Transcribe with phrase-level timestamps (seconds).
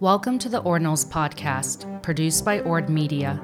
[0.00, 3.40] Welcome to the Ordinals podcast, produced by Ord Media,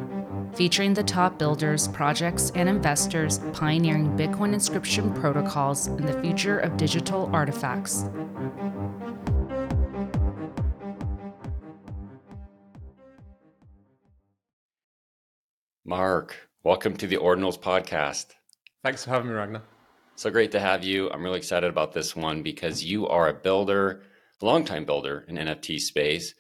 [0.53, 6.77] featuring the top builders, projects, and investors pioneering Bitcoin inscription protocols and the future of
[6.77, 8.05] digital artifacts.
[15.87, 18.27] Mark, welcome to the Ordinals podcast.
[18.85, 19.63] Thanks for having me, Ragnar.
[20.17, 21.11] So great to have you.
[21.11, 24.05] I'm really excited about this one because you are a builder, a
[24.43, 26.35] longtime builder in NFT space.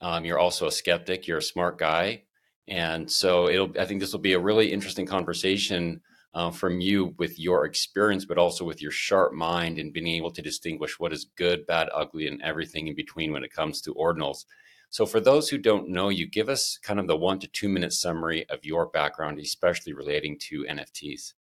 [0.00, 1.26] Um, you're also a skeptic.
[1.26, 2.24] You're a smart guy,
[2.68, 3.72] and so it'll.
[3.78, 6.00] I think this will be a really interesting conversation
[6.34, 10.32] uh, from you with your experience, but also with your sharp mind and being able
[10.32, 13.94] to distinguish what is good, bad, ugly, and everything in between when it comes to
[13.94, 14.44] ordinals.
[14.90, 17.68] So, for those who don't know you, give us kind of the one to two
[17.68, 21.34] minute summary of your background, especially relating to NFTs.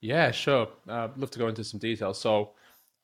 [0.00, 0.68] Yeah, sure.
[0.88, 2.20] Uh, I'd love to go into some details.
[2.20, 2.52] So,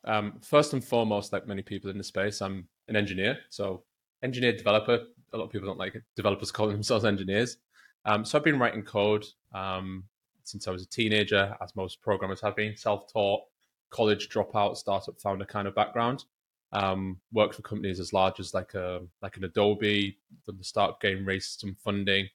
[0.04, 3.38] um, first and foremost, like many people in the space, I'm an engineer.
[3.48, 3.82] So,
[4.22, 5.00] engineer developer.
[5.32, 6.02] A lot of people don't like it.
[6.16, 7.58] Developers calling themselves engineers.
[8.04, 10.04] Um, so, I've been writing code um,
[10.44, 13.42] since I was a teenager, as most programmers have been, self taught,
[13.90, 16.24] college dropout, startup founder kind of background.
[16.72, 21.00] Um, worked for companies as large as like a like an Adobe, done the startup
[21.00, 22.28] game, raised some funding,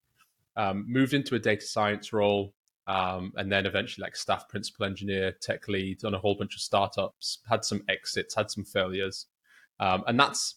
[0.58, 2.54] um, moved into a data science role,
[2.88, 6.62] um, and then eventually like staff principal engineer, tech lead on a whole bunch of
[6.62, 9.28] startups, had some exits, had some failures.
[9.80, 10.56] Um, and that's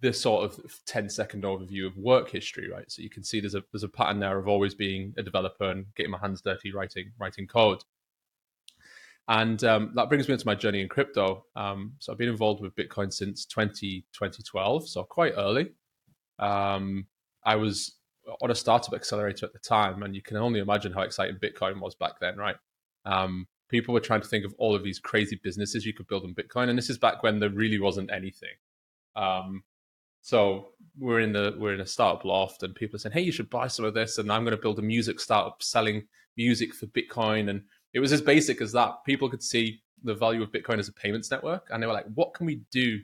[0.00, 2.90] the sort of 10 second overview of work history, right?
[2.90, 5.70] So you can see there's a there's a pattern there of always being a developer
[5.70, 7.82] and getting my hands dirty writing writing code.
[9.28, 11.44] And um, that brings me into my journey in crypto.
[11.54, 15.70] Um, so I've been involved with Bitcoin since 20, 2012, so quite early.
[16.40, 17.06] Um,
[17.44, 17.98] I was
[18.40, 21.80] on a startup accelerator at the time, and you can only imagine how exciting Bitcoin
[21.80, 22.56] was back then, right?
[23.04, 26.24] Um, people were trying to think of all of these crazy businesses you could build
[26.24, 28.54] on Bitcoin, and this is back when there really wasn't anything.
[29.16, 29.64] Um,
[30.22, 33.32] so we're in the we're in a startup loft, and people are saying, "Hey, you
[33.32, 36.74] should buy some of this," and I'm going to build a music startup selling music
[36.74, 37.62] for Bitcoin, and
[37.92, 39.04] it was as basic as that.
[39.04, 42.06] People could see the value of Bitcoin as a payments network, and they were like,
[42.14, 43.00] "What can we do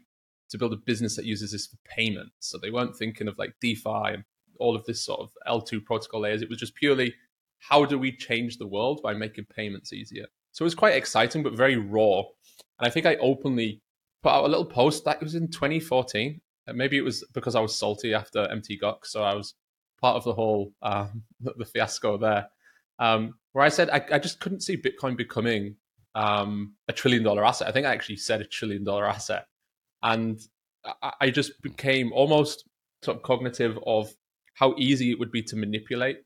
[0.50, 3.54] to build a business that uses this for payments?" So they weren't thinking of like
[3.60, 4.24] DeFi and
[4.58, 6.42] all of this sort of L2 protocol layers.
[6.42, 7.14] It was just purely
[7.60, 10.26] how do we change the world by making payments easier?
[10.52, 12.18] So it was quite exciting, but very raw.
[12.78, 13.80] And I think I openly
[14.22, 16.40] put out a little post that was in 2014.
[16.74, 19.54] Maybe it was because I was salty after MT Gox, so I was
[20.00, 22.48] part of the whole um, the fiasco there,
[22.98, 25.76] um, where I said I, I, just couldn't see Bitcoin becoming
[26.14, 27.68] um, a trillion dollar asset.
[27.68, 29.46] I think I actually said a trillion dollar asset,
[30.02, 30.40] and
[31.02, 32.68] I, I just became almost
[33.02, 34.12] sort of cognitive of
[34.58, 36.18] how easy it would be to manipulate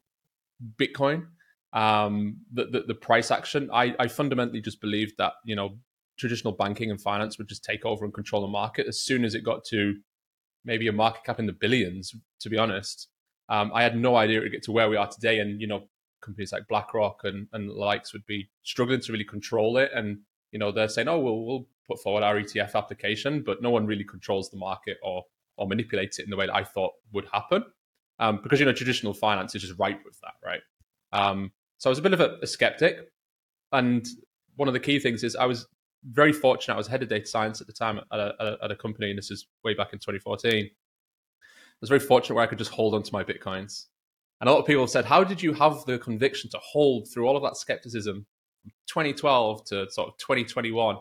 [0.76, 1.26] Bitcoin.
[1.72, 3.70] Um, the, the, the price action.
[3.72, 5.78] I, I fundamentally just believed that you know
[6.18, 9.34] traditional banking and finance would just take over and control the market as soon as
[9.34, 9.96] it got to
[10.64, 12.14] maybe a market cap in the billions.
[12.40, 13.08] To be honest,
[13.48, 15.66] um, I had no idea it would get to where we are today, and you
[15.66, 15.88] know
[16.20, 19.90] companies like BlackRock and and likes would be struggling to really control it.
[19.94, 20.18] And
[20.52, 23.86] you know they're saying, oh, well, we'll put forward our ETF application, but no one
[23.86, 25.24] really controls the market or
[25.56, 27.64] or manipulates it in the way that I thought would happen
[28.22, 30.60] um, because you know traditional finance is just ripe with that, right?
[31.12, 33.10] Um, so I was a bit of a, a, skeptic,
[33.72, 34.06] and
[34.54, 35.66] one of the key things is I was
[36.04, 36.74] very fortunate.
[36.74, 39.18] I was head of data science at the time at a, at a company, and
[39.18, 40.64] this is way back in 2014.
[40.64, 40.68] I
[41.80, 43.86] was very fortunate where I could just hold on to my bitcoins.
[44.40, 47.26] And a lot of people said, "How did you have the conviction to hold through
[47.26, 48.24] all of that skepticism,
[48.86, 50.96] 2012 to sort of 2021?"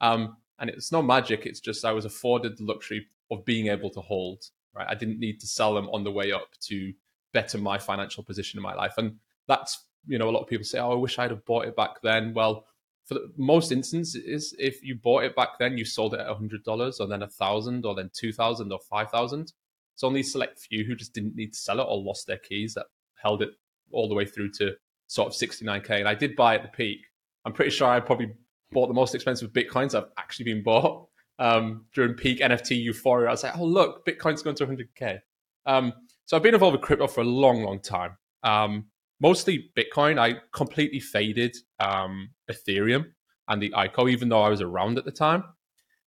[0.00, 1.44] Um, and it's no magic.
[1.44, 4.44] It's just I was afforded the luxury of being able to hold
[4.74, 4.86] right?
[4.88, 6.92] I didn't need to sell them on the way up to
[7.32, 8.94] better my financial position in my life.
[8.98, 9.16] And
[9.48, 11.76] that's, you know, a lot of people say, oh, I wish I'd have bought it
[11.76, 12.34] back then.
[12.34, 12.66] Well,
[13.04, 17.00] for the, most instances, if you bought it back then, you sold it at $100
[17.00, 19.52] or then a thousand or then 2000 or 5000
[19.94, 22.74] It's only select few who just didn't need to sell it or lost their keys
[22.74, 22.86] that
[23.20, 23.50] held it
[23.92, 24.74] all the way through to
[25.08, 25.90] sort of 69K.
[25.98, 27.00] And I did buy at the peak.
[27.44, 28.32] I'm pretty sure I probably
[28.70, 31.08] bought the most expensive Bitcoins I've actually been bought
[31.42, 33.28] um, during peak NFT euphoria.
[33.28, 35.18] I was like, oh, look, Bitcoin's going to 100K.
[35.66, 35.92] Um,
[36.24, 38.16] so I've been involved with crypto for a long, long time.
[38.44, 38.86] Um,
[39.20, 40.20] mostly Bitcoin.
[40.20, 43.06] I completely faded um, Ethereum
[43.48, 45.42] and the ICO, even though I was around at the time.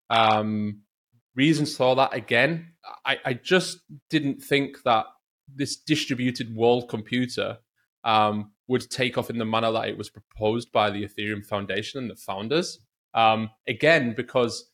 [0.09, 0.83] Um,
[1.35, 2.73] reasons for that, again,
[3.05, 3.81] I, I, just
[4.11, 5.07] didn't think that
[5.53, 7.57] this distributed world computer
[8.05, 11.99] um, would take off in the manner that it was proposed by the Ethereum Foundation
[11.99, 12.79] and the founders.
[13.67, 14.71] Again, because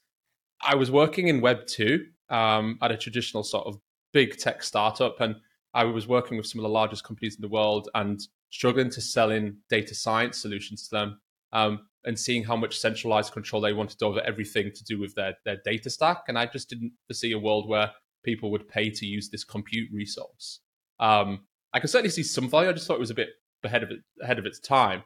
[0.63, 3.79] I was working in Web two um, at a traditional sort of
[4.13, 5.37] big tech startup, and
[5.75, 8.21] I was working with some of the largest companies in the world and
[8.51, 11.21] struggling to sell in data science solutions to them.
[11.53, 15.35] Um, and seeing how much centralized control they wanted over everything to do with their
[15.45, 17.91] their data stack, and I just didn't foresee a world where
[18.25, 20.61] people would pay to use this compute resource.
[20.99, 21.41] Um,
[21.75, 22.71] I can certainly see some value.
[22.71, 23.29] I just thought it was a bit
[23.65, 25.03] ahead of it, ahead of its time.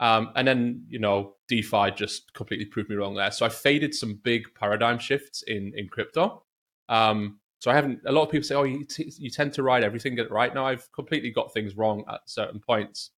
[0.00, 3.30] Um, and then you know DeFi just completely proved me wrong there.
[3.30, 6.42] So I faded some big paradigm shifts in in crypto.
[6.88, 8.00] Um, so I haven't.
[8.06, 10.66] A lot of people say, "Oh, you, t- you tend to ride everything right." Now
[10.66, 13.10] I've completely got things wrong at certain points.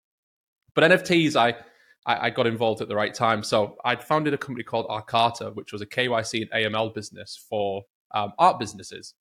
[0.74, 1.54] But NFTs, I,
[2.06, 3.42] I, I got involved at the right time.
[3.42, 7.82] So I'd founded a company called Arcata, which was a KYC and AML business for
[8.14, 9.14] um, art businesses.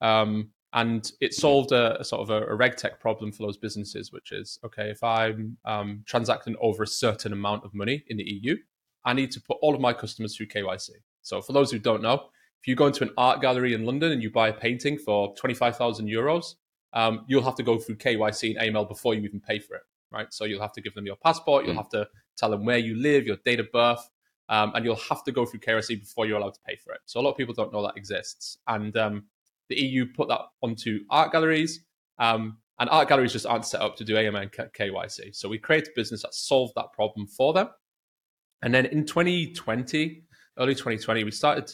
[0.00, 3.56] Um, and it solved a, a sort of a, a, reg tech problem for those
[3.56, 8.18] businesses, which is okay, if I'm um, transacting over a certain amount of money in
[8.18, 8.56] the EU,
[9.04, 10.90] I need to put all of my customers through KYC.
[11.22, 12.14] So for those who don't know,
[12.60, 15.34] if you go into an art gallery in London and you buy a painting for
[15.36, 16.54] 25,000 euros,
[16.92, 19.82] um, you'll have to go through KYC and AML before you even pay for it,
[20.10, 20.32] right?
[20.32, 21.78] So you'll have to give them your passport, you'll mm.
[21.78, 24.08] have to tell them where you live, your date of birth,
[24.48, 27.00] um, and you'll have to go through KYC before you're allowed to pay for it.
[27.06, 28.58] So a lot of people don't know that exists.
[28.66, 29.24] And um,
[29.68, 31.84] the EU put that onto art galleries,
[32.18, 35.34] um, and art galleries just aren't set up to do AML and KYC.
[35.34, 37.68] So we created a business that solved that problem for them.
[38.62, 40.22] And then in 2020,
[40.58, 41.72] early 2020, we started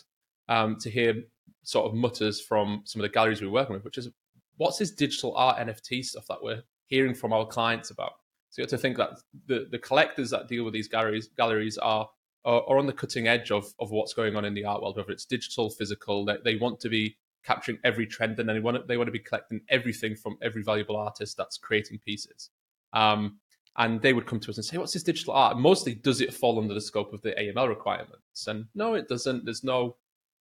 [0.49, 1.15] um, to hear
[1.63, 4.09] sort of mutters from some of the galleries we are working with, which is
[4.57, 8.13] what's this digital art NFT stuff that we're hearing from our clients about?
[8.51, 9.11] So you have to think that
[9.47, 12.09] the, the collectors that deal with these galleries galleries are,
[12.45, 14.97] are, are on the cutting edge of, of what's going on in the art world,
[14.97, 16.25] whether it's digital, physical.
[16.25, 19.19] They, they want to be capturing every trend, and they want they want to be
[19.19, 22.51] collecting everything from every valuable artist that's creating pieces.
[22.93, 23.39] Um,
[23.77, 26.33] and they would come to us and say, "What's this digital art?" Mostly, does it
[26.33, 28.47] fall under the scope of the AML requirements?
[28.47, 29.45] And no, it doesn't.
[29.45, 29.97] There's no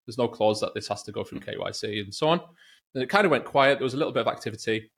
[0.06, 2.42] there's no clause that this has to go through KYC and so on.
[2.94, 3.80] And it kind of went quiet.
[3.80, 4.92] There was a little bit of activity,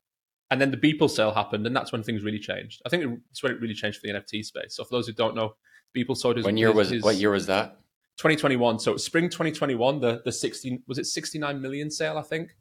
[0.50, 2.81] and then the Beeple sale happened, and that's when things really changed.
[2.85, 4.75] I think it's when it really changed for the NFT space.
[4.75, 5.55] So for those who don't know,
[5.95, 6.45] Beeple sold his.
[6.45, 7.77] When year was his, what year was that?
[8.18, 8.80] 2021.
[8.80, 12.56] So spring 2021, the the 16 was it 69 million sale, I think.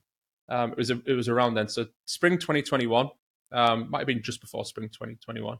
[0.48, 1.68] Um, it was a, it was around then.
[1.68, 3.08] So spring 2021
[3.52, 5.58] um, might have been just before spring 2021,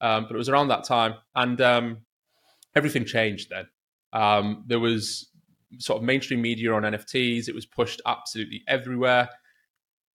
[0.00, 1.98] um, but it was around that time, and um,
[2.74, 3.66] everything changed then.
[4.12, 5.30] Um, there was
[5.78, 7.48] sort of mainstream media on NFTs.
[7.48, 9.28] It was pushed absolutely everywhere.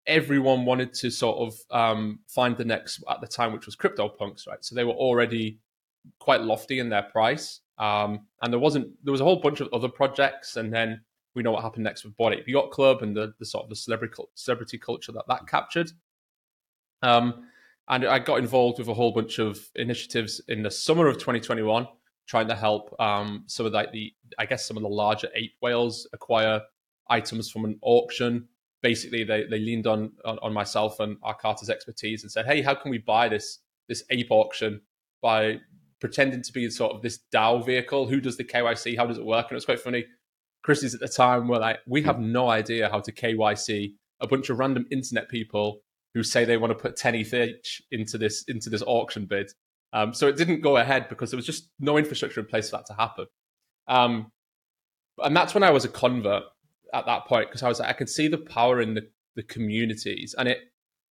[0.06, 4.47] Everyone wanted to sort of um, find the next at the time, which was CryptoPunks,
[4.47, 4.63] right?
[4.63, 5.59] So they were already
[6.19, 7.62] quite lofty in their price.
[7.77, 11.01] Um, and there wasn't there was a whole bunch of other projects, and then
[11.35, 13.69] we know what happened next with Bored Ape Yacht Club and the, the sort of
[13.69, 15.91] the celebrity celebrity culture that that captured.
[17.03, 17.45] Um,
[17.89, 21.88] and I got involved with a whole bunch of initiatives in the summer of 2021,
[22.25, 25.53] trying to help um, some of like the I guess some of the larger ape
[25.62, 26.62] whales acquire
[27.09, 28.47] items from an auction.
[28.81, 32.74] Basically, they they leaned on on, on myself and Arcata's expertise and said, "Hey, how
[32.74, 34.81] can we buy this this ape auction
[35.21, 35.59] by
[35.99, 38.07] pretending to be sort of this DAO vehicle.
[38.07, 38.97] Who does the KYC?
[38.97, 39.47] How does it work?
[39.49, 40.05] And it's quite funny.
[40.63, 44.49] Christie's at the time were like, we have no idea how to KYC a bunch
[44.49, 45.81] of random internet people
[46.13, 49.51] who say they want to put 10 ETH each into this into this auction bid.
[49.94, 52.77] Um, so it didn't go ahead because there was just no infrastructure in place for
[52.77, 53.27] that to happen.
[53.88, 54.31] Um,
[55.19, 56.43] and that's when I was a convert
[56.93, 59.43] at that point because I was like, I could see the power in the, the
[59.43, 60.59] communities, and it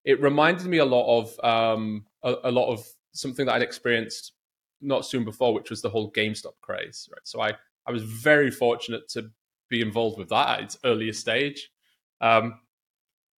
[0.04, 4.32] it reminded me a lot of um, a, a lot of something that I'd experienced
[4.81, 7.08] not soon before, which was the whole GameStop craze.
[7.12, 7.55] Right, so I
[7.87, 9.31] I was very fortunate to
[9.69, 11.70] be involved with that at its earliest stage,
[12.20, 12.61] um,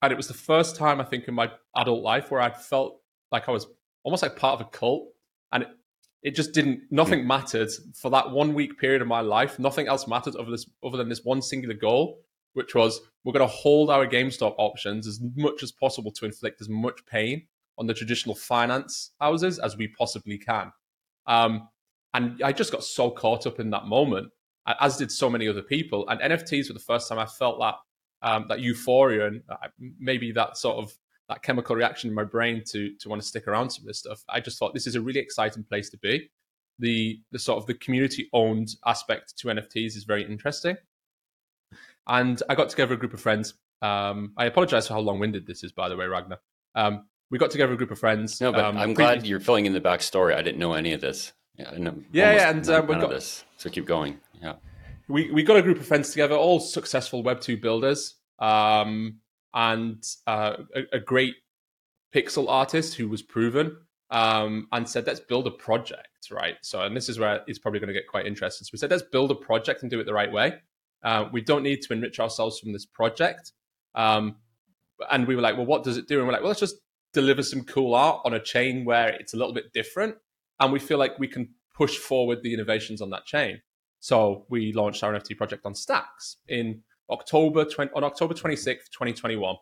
[0.01, 3.01] and it was the first time I think in my adult life where I felt
[3.31, 3.67] like I was
[4.03, 5.09] almost like part of a cult,
[5.51, 5.69] and it,
[6.23, 6.81] it just didn't.
[6.91, 7.27] Nothing hmm.
[7.27, 9.59] mattered for that one week period of my life.
[9.59, 12.19] Nothing else mattered other this other than this one singular goal,
[12.53, 16.61] which was we're going to hold our GameStop options as much as possible to inflict
[16.61, 20.71] as much pain on the traditional finance houses as we possibly can.
[21.27, 21.67] Um,
[22.13, 24.29] and I just got so caught up in that moment,
[24.79, 26.07] as did so many other people.
[26.09, 27.75] And NFTs were the first time I felt that
[28.21, 29.67] um, that euphoria and uh,
[29.99, 30.91] maybe that sort of
[31.29, 33.99] that chemical reaction in my brain to to want to stick around some of this
[33.99, 34.23] stuff.
[34.29, 36.29] I just thought this is a really exciting place to be.
[36.79, 40.77] The the sort of the community owned aspect to NFTs is very interesting.
[42.07, 43.55] And I got together a group of friends.
[43.81, 46.39] Um, I apologize for how long winded this is, by the way, Ragnar.
[46.73, 48.39] Um, we got together a group of friends.
[48.39, 50.35] No, but um, I'm glad you're filling in the backstory.
[50.35, 51.33] I didn't know any of this.
[51.57, 53.43] Yeah, I know yeah, yeah, and um, we got this.
[53.57, 54.19] So keep going.
[54.41, 54.53] Yeah,
[55.07, 59.19] we we got a group of friends together, all successful Web two builders, um,
[59.53, 61.35] and uh, a, a, great
[62.13, 63.75] pixel artist who was proven,
[64.11, 66.55] um, and said, "Let's build a project." Right.
[66.61, 68.65] So, and this is where it's probably going to get quite interesting.
[68.65, 70.53] So we said, "Let's build a project and do it the right way."
[71.03, 73.51] Uh, we don't need to enrich ourselves from this project.
[73.95, 74.35] Um,
[75.11, 76.17] and we were like, well, what does it do?
[76.17, 76.77] And we're like, well, let's just
[77.13, 80.15] deliver some cool art on a chain where it's a little bit different.
[80.59, 83.61] And we feel like we can push forward the innovations on that chain.
[83.99, 89.55] So we launched our NFT project on Stacks in October 20, on October 26th, 2021.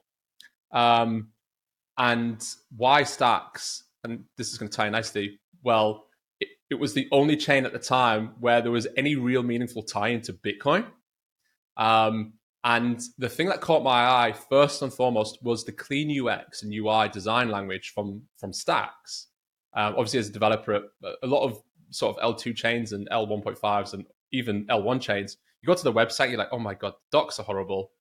[0.72, 1.30] Um,
[1.98, 2.44] and
[2.76, 3.84] why Stacks?
[4.04, 5.40] And this is going to tie nicely.
[5.64, 6.06] Well,
[6.40, 9.84] it, it, was the only chain at the time where there was any real meaningful
[9.84, 10.86] tie into Bitcoin.
[11.78, 12.34] Um,
[12.66, 16.74] and the thing that caught my eye first and foremost was the clean UX and
[16.74, 19.28] UI design language from from Stacks.
[19.76, 20.82] Um, obviously, as a developer,
[21.22, 25.76] a lot of sort of L2 chains and L1.5s and even L1 chains, you go
[25.76, 27.92] to the website, you're like, oh my god, docs are horrible.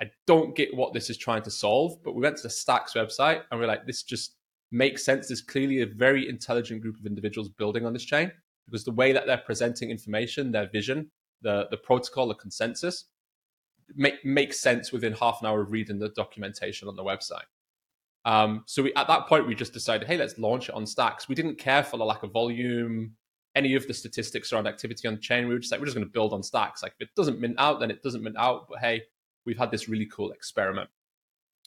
[0.00, 2.02] I don't get what this is trying to solve.
[2.02, 4.36] But we went to the Stacks website and we're like, this just
[4.72, 5.28] makes sense.
[5.28, 8.32] There's clearly a very intelligent group of individuals building on this chain
[8.66, 11.10] because the way that they're presenting information, their vision,
[11.42, 13.04] the the protocol, the consensus,
[13.94, 17.44] make makes sense within half an hour of reading the documentation on the website.
[18.24, 21.28] Um, so we, at that point, we just decided, hey, let's launch it on Stacks.
[21.28, 23.12] We didn't care for the lack of volume,
[23.54, 25.46] any of the statistics around activity on the chain.
[25.46, 26.82] We were just like, we're just going to build on Stacks.
[26.82, 28.66] Like, if it doesn't mint out, then it doesn't mint out.
[28.68, 29.02] But hey,
[29.44, 30.88] we've had this really cool experiment.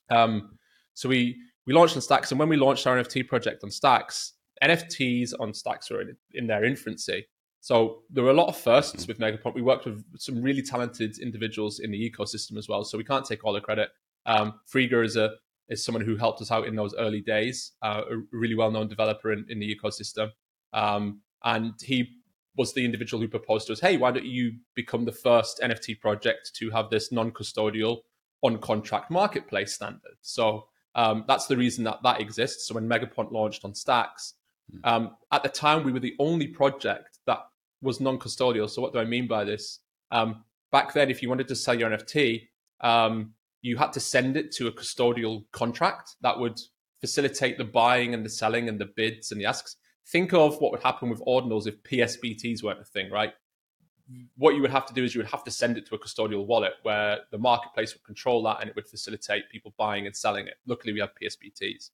[0.10, 0.58] Um,
[0.94, 4.34] so we we launched on Stacks, and when we launched our NFT project on Stacks,
[4.64, 7.28] NFTs on Stacks were in, in their infancy.
[7.62, 9.08] So there were a lot of firsts mm-hmm.
[9.08, 9.56] with Megapont.
[9.56, 12.84] We worked with some really talented individuals in the ecosystem as well.
[12.84, 13.90] So we can't take all the credit.
[14.26, 15.32] Um, Frigga is a
[15.70, 18.88] is someone who helped us out in those early days, uh, a really well known
[18.88, 20.32] developer in, in the ecosystem.
[20.74, 22.10] Um, and he
[22.56, 26.00] was the individual who proposed to us, hey, why don't you become the first NFT
[26.00, 28.00] project to have this non custodial
[28.42, 30.18] on contract marketplace standard?
[30.22, 32.68] So um, that's the reason that that exists.
[32.68, 34.34] So when Megapont launched on Stacks,
[34.72, 34.80] hmm.
[34.84, 37.40] um, at the time we were the only project that
[37.82, 38.70] was non-custodial.
[38.70, 39.80] So what do I mean by this?
[40.12, 42.48] Um, back then, if you wanted to sell your NFT,
[42.82, 46.60] um, you had to send it to a custodial contract that would
[47.02, 49.76] facilitate the buying and the selling and the bids and the asks.
[50.08, 53.34] Think of what would happen with ordinals if PSBTs weren't a thing, right?
[54.38, 56.00] What you would have to do is you would have to send it to a
[56.00, 60.16] custodial wallet where the marketplace would control that and it would facilitate people buying and
[60.16, 60.56] selling it.
[60.66, 61.90] Luckily, we have PSBTs.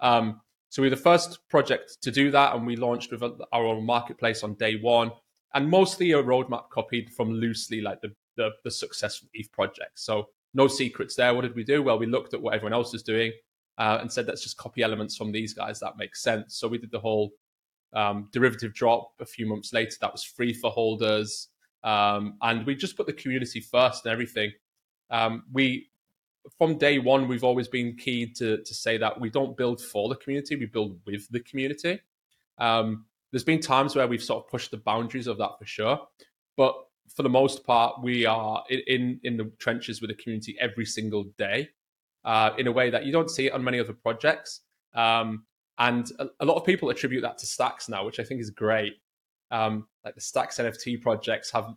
[0.00, 0.42] Um,
[0.74, 3.86] so we were the first project to do that, and we launched with our own
[3.86, 5.12] marketplace on day one
[5.54, 9.92] and mostly a roadmap copied from loosely like the, the, the successful ETH project.
[9.94, 11.32] So no secrets there.
[11.32, 11.80] What did we do?
[11.80, 13.30] Well, we looked at what everyone else is doing
[13.78, 15.78] uh, and said, let's just copy elements from these guys.
[15.78, 16.56] That makes sense.
[16.56, 17.30] So we did the whole
[17.92, 19.94] um, derivative drop a few months later.
[20.00, 21.50] That was free for holders.
[21.84, 24.50] Um, and we just put the community first and everything.
[25.08, 25.90] Um, we,
[26.58, 30.08] from day one, we've always been key to, to say that we don't build for
[30.08, 32.00] the community, we build with the community.
[32.58, 36.00] Um, there's been times where we've sort of pushed the boundaries of that for sure,
[36.56, 36.74] but
[37.14, 41.24] for the most part, we are in in the trenches with the community every single
[41.36, 41.68] day,
[42.24, 44.60] uh, in a way that you don't see it on many other projects.
[44.94, 45.44] Um,
[45.78, 48.50] and a, a, lot of people attribute that to Stacks now, which I think is
[48.50, 48.94] great.
[49.50, 51.74] Um, like the Stacks NFT projects have,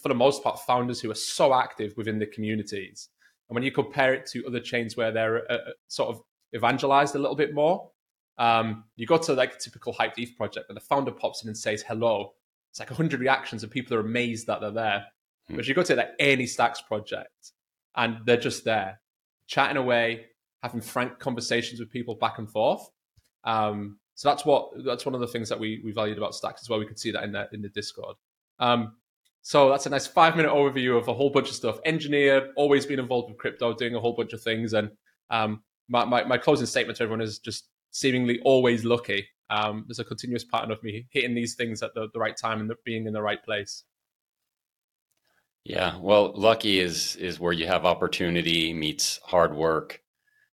[0.00, 3.10] for the most part, founders who are so active within the communities.
[3.54, 6.22] And when you compare it to other chains where they're uh, uh sort of
[6.56, 7.88] evangelized a little bit more,
[8.36, 11.48] um, you go to like a typical hyped ETH project and the founder pops in
[11.48, 12.32] and says hello.
[12.72, 15.06] It's like 100 reactions and people are amazed that they're there.
[15.46, 15.54] Hmm.
[15.54, 17.52] But you go to like any Stacks project
[17.94, 19.00] and they're just there,
[19.46, 20.26] chatting away,
[20.64, 22.90] having frank conversations with people back and forth.
[23.44, 26.62] Um, so that's what that's one of the things that we we valued about Stacks
[26.62, 26.80] as well.
[26.80, 28.16] We could see that in the in the Discord.
[28.58, 28.96] Um,
[29.46, 31.78] so that's a nice five minute overview of a whole bunch of stuff.
[31.84, 34.72] Engineer, always been involved with crypto, doing a whole bunch of things.
[34.72, 34.90] And
[35.28, 39.28] um, my, my, my closing statement to everyone is just seemingly always lucky.
[39.50, 42.58] Um, there's a continuous pattern of me hitting these things at the, the right time
[42.58, 43.84] and being in the right place.
[45.62, 50.00] Yeah, well, lucky is is where you have opportunity meets hard work.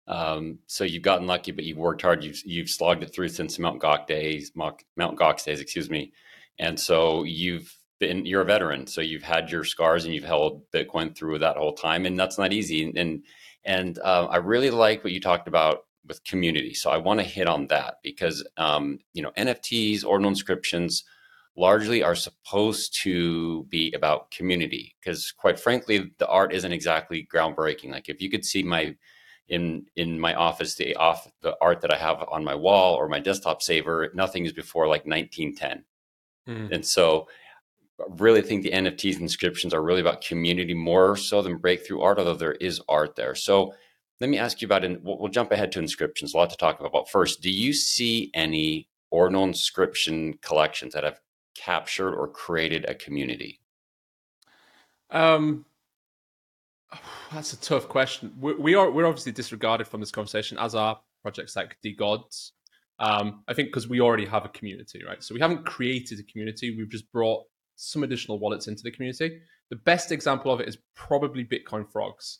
[0.08, 2.26] Um, so you've gotten lucky, but you've worked hard.
[2.26, 6.12] You've you've slogged it through since Mount Gox days, Mount Gox days, excuse me.
[6.60, 8.86] And so you've been you're a veteran.
[8.88, 12.38] So you've had your scars and you've held Bitcoin through that whole time, and that's
[12.38, 12.92] not easy.
[12.98, 13.24] And
[13.64, 16.74] and uh, I really like what you talked about with community.
[16.74, 21.06] So I want to hit on that because um, you know NFTs ordinal inscriptions
[21.56, 27.92] largely are supposed to be about community because quite frankly the art isn't exactly groundbreaking.
[27.92, 28.96] Like if you could see my
[29.48, 33.08] in in my office the off the art that I have on my wall or
[33.08, 35.84] my desktop saver, nothing is before like 1910.
[36.48, 36.74] Mm.
[36.74, 37.28] And so
[38.10, 42.36] really think the NFTs inscriptions are really about community more so than breakthrough art, although
[42.36, 43.36] there is art there.
[43.36, 43.74] So
[44.20, 46.80] let me ask you about, and we'll, jump ahead to inscriptions, a lot to talk
[46.80, 47.10] about.
[47.10, 51.20] First, do you see any ordinal inscription collections that have
[51.56, 53.60] captured or created a community?
[55.10, 55.66] Um,
[57.34, 58.34] that's a tough question.
[58.40, 62.52] We, we, are we're obviously disregarded from this conversation, as are projects like DeGods.
[63.00, 65.24] Um, I think because we already have a community, right?
[65.24, 66.76] So we haven't created a community.
[66.78, 67.46] We've just brought
[67.82, 69.42] some additional wallets into the community.
[69.70, 72.40] the best example of it is probably Bitcoin frogs.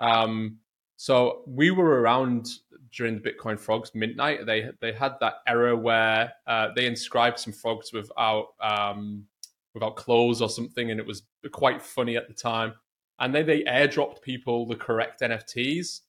[0.00, 0.58] Um,
[0.96, 2.48] so we were around
[2.96, 4.46] during the Bitcoin frogs midnight.
[4.46, 9.26] They they had that error where uh, they inscribed some frogs without um,
[9.74, 12.74] without clothes or something, and it was quite funny at the time.
[13.18, 16.00] And then they airdropped people the correct NFTs.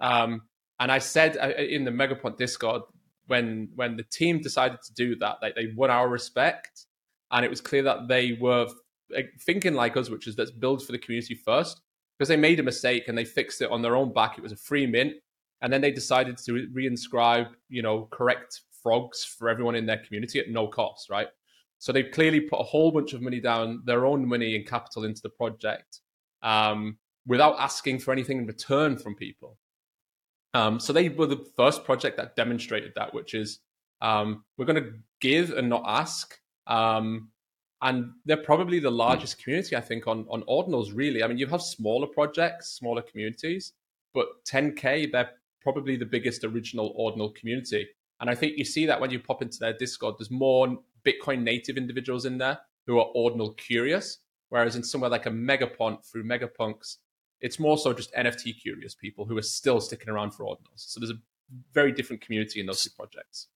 [0.00, 0.42] Um,
[0.80, 2.82] and I said uh, in the Megapont Discord
[3.26, 6.85] when when the team decided to do that, like they won our respect,
[7.30, 8.66] and it was clear that they were
[9.40, 11.80] thinking like us, which is let's build for the community first,
[12.18, 14.38] because they made a mistake and they fixed it on their own back.
[14.38, 15.14] It was a free mint,
[15.62, 20.38] and then they decided to reinscribe, you know, correct frogs for everyone in their community
[20.38, 21.28] at no cost, right?
[21.78, 25.04] So they clearly put a whole bunch of money down, their own money and capital
[25.04, 26.00] into the project,
[26.42, 29.58] um, without asking for anything in return from people.
[30.54, 33.60] Um, so they were the first project that demonstrated that, which is
[34.00, 36.38] um, we're going to give and not ask.
[36.66, 37.30] Um,
[37.82, 40.94] and they're probably the largest community, I think, on on ordinals.
[40.94, 43.72] Really, I mean, you have smaller projects, smaller communities,
[44.14, 45.30] but 10k, they're
[45.62, 47.86] probably the biggest original ordinal community.
[48.20, 51.42] And I think you see that when you pop into their Discord, there's more Bitcoin
[51.42, 54.18] native individuals in there who are ordinal curious,
[54.48, 56.96] whereas in somewhere like a Megapont through Megapunks,
[57.40, 60.76] it's more so just NFT curious people who are still sticking around for ordinals.
[60.76, 61.20] So there's a
[61.74, 63.48] very different community in those two projects.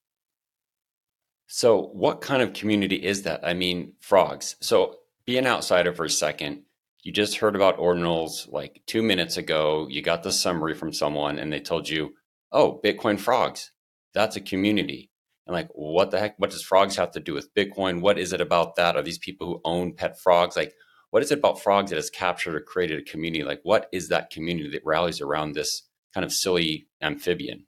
[1.52, 3.40] So, what kind of community is that?
[3.42, 4.54] I mean, frogs.
[4.61, 6.62] So, be an outsider for a second.
[7.02, 9.88] You just heard about ordinals like two minutes ago.
[9.90, 12.14] You got the summary from someone and they told you,
[12.52, 13.73] oh, Bitcoin frogs,
[14.14, 15.11] that's a community.
[15.45, 16.38] And like, what the heck?
[16.38, 18.00] What does frogs have to do with Bitcoin?
[18.00, 18.95] What is it about that?
[18.95, 20.57] Are these people who own pet frogs?
[20.57, 20.75] Like,
[21.11, 23.42] what is it about frogs that has captured or created a community?
[23.42, 25.83] Like, what is that community that rallies around this
[26.14, 27.66] kind of silly amphibian?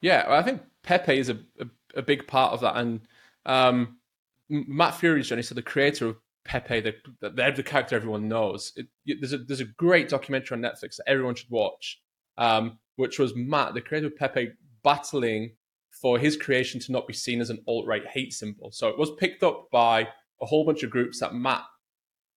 [0.00, 1.66] Yeah, I think Pepe is a, a
[1.96, 2.76] a big part of that.
[2.76, 3.00] And
[3.44, 3.96] um,
[4.48, 8.72] Matt Furie's journey, so the creator of Pepe, the, the, the character everyone knows.
[8.76, 8.86] It,
[9.20, 12.00] there's a there's a great documentary on Netflix that everyone should watch,
[12.38, 14.52] um, which was Matt, the creator of Pepe,
[14.84, 15.52] battling
[15.90, 18.70] for his creation to not be seen as an alt right hate symbol.
[18.70, 20.08] So it was picked up by
[20.40, 21.64] a whole bunch of groups that Matt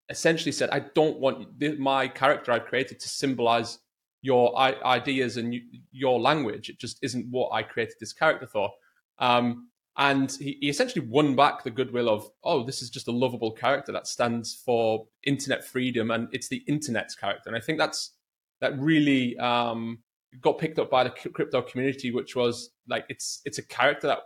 [0.09, 3.79] essentially said, "I don't want my character I've created to symbolize
[4.21, 5.55] your ideas and
[5.91, 6.69] your language.
[6.69, 8.71] It just isn't what I created this character for."
[9.19, 13.11] Um, and he, he, essentially won back the goodwill of, oh, this is just a
[13.11, 17.49] lovable character that stands for internet freedom, and it's the internet's character.
[17.49, 18.13] And I think that's
[18.61, 19.99] that really um,
[20.41, 24.19] got picked up by the crypto community, which was like it's it's a character that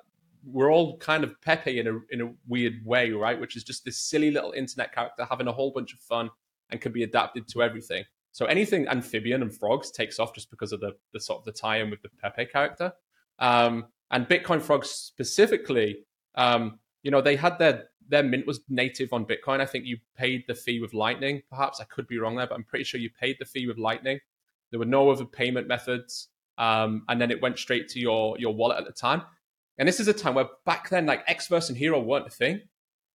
[0.46, 3.40] we're all kind of Pepe in a in a weird way, right?
[3.40, 6.30] Which is just this silly little internet character having a whole bunch of fun
[6.70, 8.04] and can be adapted to everything.
[8.32, 11.52] So anything amphibian and frogs takes off just because of the, the sort of the
[11.52, 12.92] tie-in with the Pepe character.
[13.38, 19.12] Um, and Bitcoin Frogs specifically, um, you know, they had their their mint was native
[19.12, 19.60] on Bitcoin.
[19.60, 21.42] I think you paid the fee with Lightning.
[21.50, 23.78] Perhaps I could be wrong there, but I'm pretty sure you paid the fee with
[23.78, 24.20] Lightning.
[24.70, 28.54] There were no other payment methods, um, and then it went straight to your your
[28.54, 29.24] wallet at the time.
[29.80, 32.62] And this is a time where back then, like Xverse and Hiro weren't a thing.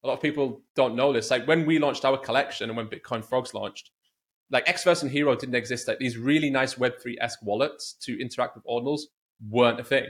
[0.02, 1.30] A lot of people don't know this.
[1.30, 3.90] Like when we launched our collection and when Bitcoin Frogs launched,
[4.50, 5.86] like Xverse and Hiro didn't exist.
[5.86, 9.02] Like these really nice Web3 esque wallets to interact with ordinals
[9.48, 10.06] weren't a thing.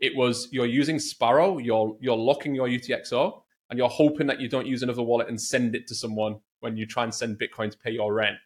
[0.00, 4.48] It was you're using Sparrow, you're you're locking your UTXO, and you're hoping that you
[4.48, 7.70] don't use another wallet and send it to someone when you try and send Bitcoin
[7.70, 8.36] to pay your rent.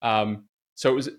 [0.00, 1.10] Um, so it was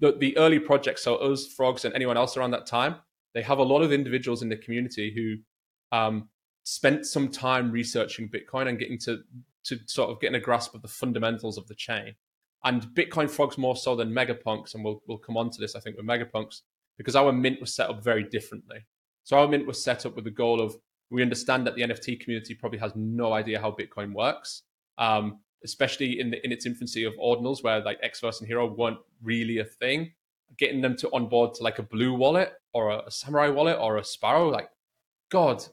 [0.00, 1.02] the, the early projects.
[1.02, 2.96] So us, Frogs, and anyone else around that time,
[3.32, 6.28] they have a lot of individuals in the community who um,
[6.64, 9.18] spent some time researching Bitcoin and getting to
[9.64, 12.14] to sort of getting a grasp of the fundamentals of the chain.
[12.64, 15.80] And Bitcoin Frogs more so than Megapunks, and we'll we'll come on to this, I
[15.80, 16.62] think, with Megapunks,
[16.96, 18.86] because our mint was set up very differently.
[19.24, 20.76] So our mint was set up with the goal of
[21.10, 24.62] we understand that the NFT community probably has no idea how Bitcoin works,
[24.98, 28.98] um, especially in the, in its infancy of ordinals, where like Xverse and Hiro weren't
[29.22, 30.12] really a thing.
[30.58, 33.96] Getting them to onboard to like a Blue wallet or a, a Samurai wallet or
[33.96, 34.68] a Sparrow, like
[35.30, 35.64] God,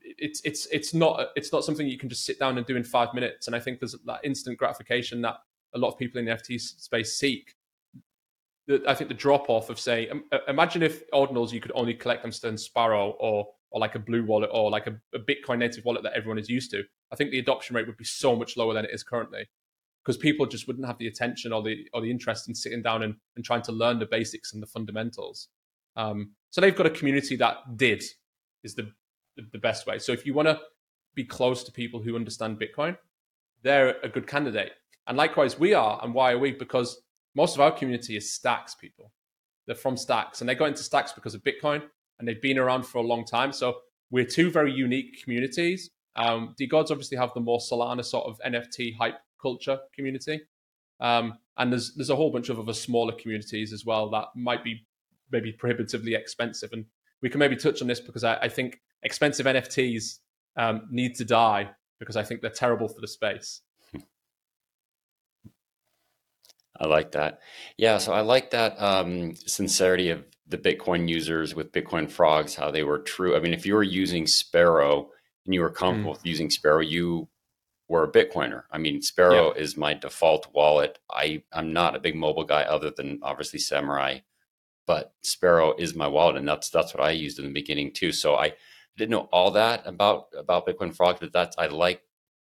[0.00, 2.84] it's it's it's not it's not something you can just sit down and do in
[2.84, 3.46] five minutes.
[3.46, 5.36] And I think there's that instant gratification that
[5.74, 7.54] a lot of people in the NFT space seek
[8.70, 10.08] the, I think the drop off of say,
[10.46, 14.24] imagine if ordinals you could only collect them in Sparrow or or like a Blue
[14.24, 16.82] wallet or like a, a, Bitcoin native wallet that everyone is used to.
[17.12, 19.48] I think the adoption rate would be so much lower than it is currently
[20.04, 23.02] because people just wouldn't have the attention or the or the interest in sitting down
[23.02, 25.48] and, and trying to learn the basics and the fundamentals.
[25.96, 28.04] Um, so they've got a community that did
[28.62, 28.92] is the,
[29.52, 29.98] the best way.
[29.98, 30.60] So if you want to
[31.14, 32.96] be close to people who understand Bitcoin,
[33.62, 34.72] they're a good candidate.
[35.06, 35.98] And likewise, we are.
[36.02, 36.52] And why are we?
[36.52, 37.00] Because
[37.34, 39.12] most of our community is Stacks people.
[39.66, 41.82] They're from Stacks, and they got into Stacks because of Bitcoin,
[42.18, 43.52] and they've been around for a long time.
[43.52, 43.78] So
[44.10, 45.90] we're two very unique communities.
[46.16, 50.40] Um, DeGods obviously have the more Solana sort of NFT hype culture community.
[51.00, 54.64] Um, and there's there's a whole bunch of other smaller communities as well that might
[54.64, 54.86] be
[55.30, 56.70] maybe prohibitively expensive.
[56.72, 56.84] And
[57.22, 60.18] we can maybe touch on this because I, I think expensive NFTs
[60.56, 63.62] um, need to die because I think they're terrible for the space.
[66.80, 67.40] I like that.
[67.76, 72.70] Yeah, so I like that um, sincerity of the Bitcoin users with Bitcoin frogs, how
[72.70, 73.36] they were true.
[73.36, 75.10] I mean, if you were using Sparrow
[75.44, 76.16] and you were comfortable mm.
[76.16, 77.28] with using Sparrow, you
[77.88, 78.62] were a Bitcoiner.
[78.70, 79.62] I mean, Sparrow yeah.
[79.62, 80.98] is my default wallet.
[81.10, 84.20] I, I'm not a big mobile guy other than obviously Samurai,
[84.86, 86.36] but Sparrow is my wallet.
[86.36, 88.12] And that's that's what I used in the beginning too.
[88.12, 88.54] So I
[88.96, 92.02] didn't know all that about about Bitcoin frogs, but that's I like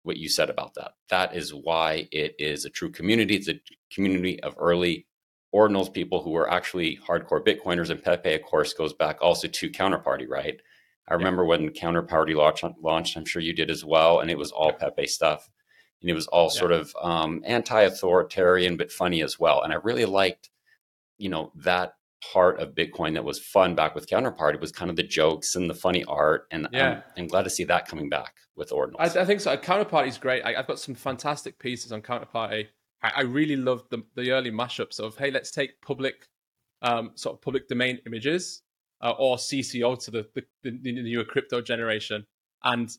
[0.05, 0.93] what you said about that.
[1.09, 3.35] That is why it is a true community.
[3.35, 3.61] It's a
[3.93, 5.07] community of early
[5.55, 7.91] ordinals people who were actually hardcore Bitcoiners.
[7.91, 10.61] And Pepe, of course, goes back also to Counterparty, right?
[11.09, 11.49] I remember yeah.
[11.49, 15.07] when Counterparty launched, launched, I'm sure you did as well, and it was all Pepe
[15.07, 15.51] stuff.
[16.01, 16.59] And it was all yeah.
[16.59, 19.63] sort of um, anti-authoritarian, but funny as well.
[19.63, 20.51] And I really liked,
[21.19, 21.95] you know, that
[22.33, 25.69] part of Bitcoin that was fun back with Counterparty was kind of the jokes and
[25.69, 26.47] the funny art.
[26.51, 27.03] And yeah.
[27.17, 29.17] I'm, I'm glad to see that coming back with Ordinals.
[29.17, 29.57] I, I think so.
[29.57, 30.43] Counterparty is great.
[30.45, 32.69] I, have got some fantastic pieces on Counterparty.
[33.03, 36.29] I, I really loved the, the early mashups of, hey, let's take public,
[36.83, 38.63] um, sort of public domain images
[39.03, 42.27] uh, or CC0 to the, the, the, the newer crypto generation
[42.63, 42.91] and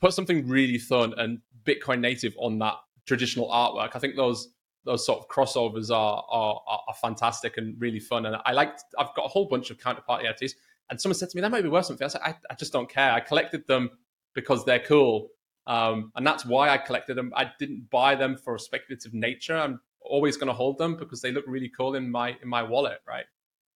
[0.00, 2.74] put something really fun and Bitcoin native on that
[3.06, 3.90] traditional artwork.
[3.94, 4.48] I think those
[4.86, 8.26] those sort of crossovers are, are are, fantastic and really fun.
[8.26, 10.52] And I like I've got a whole bunch of counterparty NFTs.
[10.90, 12.04] And someone said to me that might be worth something.
[12.04, 13.12] I said I, I just don't care.
[13.12, 13.90] I collected them
[14.34, 15.30] because they're cool,
[15.66, 17.32] um, and that's why I collected them.
[17.34, 19.56] I didn't buy them for a speculative nature.
[19.56, 22.62] I'm always going to hold them because they look really cool in my in my
[22.62, 23.24] wallet, right?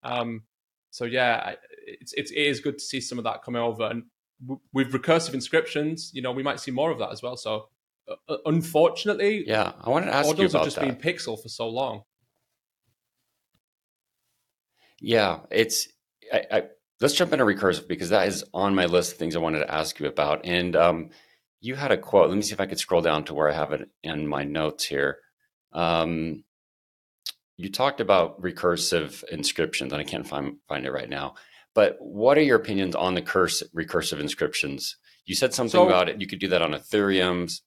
[0.04, 0.44] Um,
[0.92, 4.04] so yeah, it's, it's it is good to see some of that coming over, and
[4.74, 7.38] with recursive inscriptions, you know, we might see more of that as well.
[7.38, 7.70] So
[8.10, 10.86] uh, uh unfortunately, yeah, I wanted to ask you about have just that.
[10.86, 12.04] been pixel for so long.
[15.00, 15.88] Yeah, it's
[16.34, 16.64] I, I,
[17.02, 19.74] let's jump into recursive because that is on my list of things I wanted to
[19.74, 20.46] ask you about.
[20.46, 21.10] And um,
[21.62, 22.30] you had a quote.
[22.30, 24.44] Let me see if I could scroll down to where I have it in my
[24.44, 25.20] notes here.
[25.74, 26.44] Um,
[27.58, 31.36] you talked about recursive inscriptions, and I can't find find it right now.
[31.74, 34.98] But what are your opinions on the curse recursive inscriptions?
[35.26, 36.22] You said something so, about it.
[36.22, 37.62] You could do that on Ethereum's.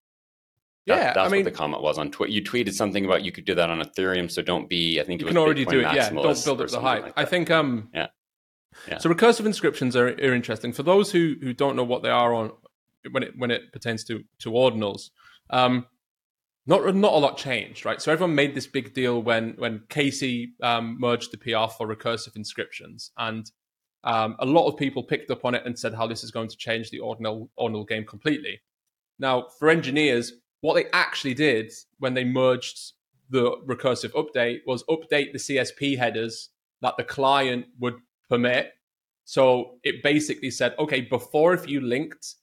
[0.87, 2.33] That, yeah, that's I mean, what the comment was on Twitter.
[2.33, 5.01] You tweeted something about you could do that on Ethereum, so don't be.
[5.01, 5.95] I think you can already Bitcoin do it.
[5.95, 7.03] Yeah, don't build up the hype.
[7.03, 7.51] Like I think.
[7.51, 8.07] Um, yeah.
[8.89, 8.99] Yeah.
[8.99, 12.33] So recursive inscriptions are, are interesting for those who who don't know what they are
[12.35, 12.53] on
[13.11, 15.11] when it when it pertains to to ordinals.
[15.51, 15.87] Um,
[16.67, 18.01] not not a lot changed, right?
[18.01, 22.37] So everyone made this big deal when when Casey um, merged the PR for recursive
[22.37, 23.51] inscriptions, and
[24.05, 26.49] um, a lot of people picked up on it and said how this is going
[26.49, 28.61] to change the ordinal ordinal game completely.
[29.19, 32.93] Now, for engineers, what they actually did when they merged
[33.31, 36.51] the recursive update was update the CSP headers
[36.83, 37.95] that the client would
[38.31, 38.73] permit.
[39.25, 42.35] So it basically said, okay, before if you linked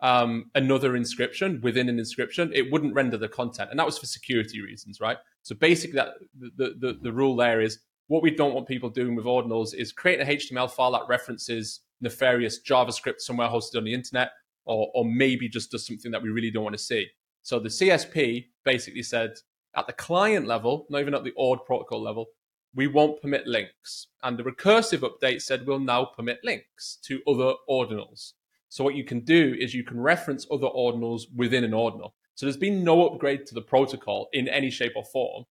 [0.00, 4.06] um, another inscription within an inscription, it wouldn't render the content, and that was for
[4.06, 5.16] security reasons, right?
[5.42, 6.14] So basically, that
[6.58, 7.78] the the, the rule there is
[8.08, 11.80] what we don't want people doing with ordinals is creating an HTML file that references
[12.00, 14.32] nefarious JavaScript somewhere hosted on the internet,
[14.66, 17.06] or or maybe just does something that we really don't want to see.
[17.42, 19.34] So the CSP basically said
[19.76, 22.26] at the client level, not even at the ORD protocol level,
[22.74, 24.08] we won't permit links.
[24.22, 28.32] And the recursive update said we'll now permit links to other ordinals.
[28.68, 32.14] So what you can do is you can reference other ordinals within an ordinal.
[32.34, 35.44] So there's been no upgrade to the protocol in any shape or form.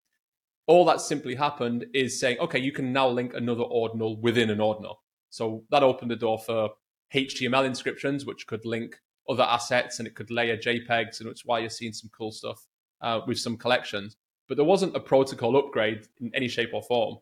[0.67, 4.59] All that simply happened is saying, okay, you can now link another ordinal within an
[4.59, 5.01] ordinal.
[5.29, 6.71] So that opened the door for
[7.13, 8.97] HTML inscriptions, which could link
[9.29, 12.65] other assets and it could layer JPEGs, and it's why you're seeing some cool stuff
[13.01, 14.17] uh, with some collections.
[14.47, 17.17] But there wasn't a protocol upgrade in any shape or form.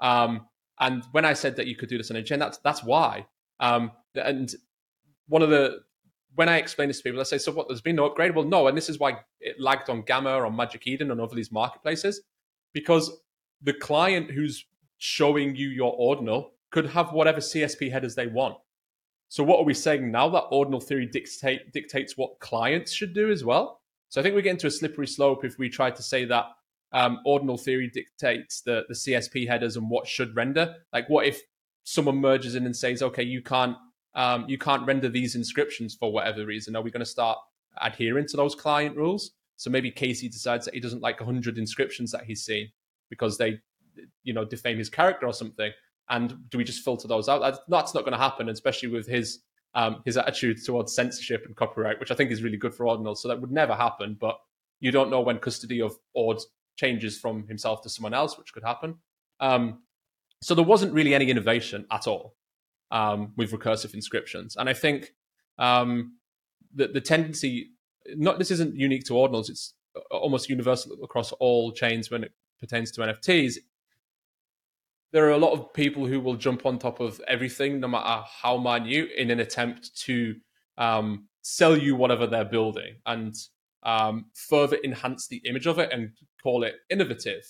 [0.00, 0.46] Um,
[0.80, 3.26] and when I said that you could do this on a chain, that's that's why.
[3.60, 4.52] Um, and
[5.28, 5.80] one of the
[6.34, 7.68] when I explain this to people, I say, so what?
[7.68, 8.34] There's been no upgrade.
[8.34, 11.34] Well, no, and this is why it lagged on Gamma or Magic Eden and over
[11.34, 12.22] these marketplaces,
[12.72, 13.20] because
[13.60, 14.64] the client who's
[14.98, 18.56] showing you your ordinal could have whatever CSP headers they want.
[19.28, 23.30] So what are we saying now that ordinal theory dictate, dictates what clients should do
[23.30, 23.80] as well?
[24.08, 26.46] So I think we get into a slippery slope if we try to say that
[26.92, 30.76] um, ordinal theory dictates the, the CSP headers and what should render.
[30.92, 31.40] Like, what if
[31.84, 33.76] someone merges in and says, okay, you can't
[34.14, 36.76] um, you can't render these inscriptions for whatever reason.
[36.76, 37.38] Are we going to start
[37.80, 39.32] adhering to those client rules?
[39.56, 42.68] So maybe Casey decides that he doesn't like 100 inscriptions that he's seen
[43.08, 43.58] because they,
[44.22, 45.72] you know, defame his character or something.
[46.10, 47.58] And do we just filter those out?
[47.68, 49.40] That's not going to happen, especially with his
[49.74, 53.14] um, his attitude towards censorship and copyright, which I think is really good for Ordinal.
[53.14, 54.16] So that would never happen.
[54.20, 54.38] But
[54.80, 56.38] You don't know when custody of Ord
[56.76, 58.96] changes from himself to someone else, which could happen.
[59.40, 59.82] Um,
[60.42, 62.34] so there wasn't really any innovation at all
[62.90, 64.56] um, with recursive inscriptions.
[64.56, 65.14] And I think
[65.58, 66.16] um,
[66.74, 67.70] the, the tendency,
[68.16, 69.74] not this isn't unique to ordinals, it's
[70.10, 73.56] almost universal across all chains when it pertains to NFTs.
[75.12, 78.24] There are a lot of people who will jump on top of everything, no matter
[78.42, 80.36] how minute, in an attempt to
[80.78, 83.34] um, sell you whatever they're building and
[83.82, 86.10] um, further enhance the image of it and
[86.42, 87.44] call it innovative.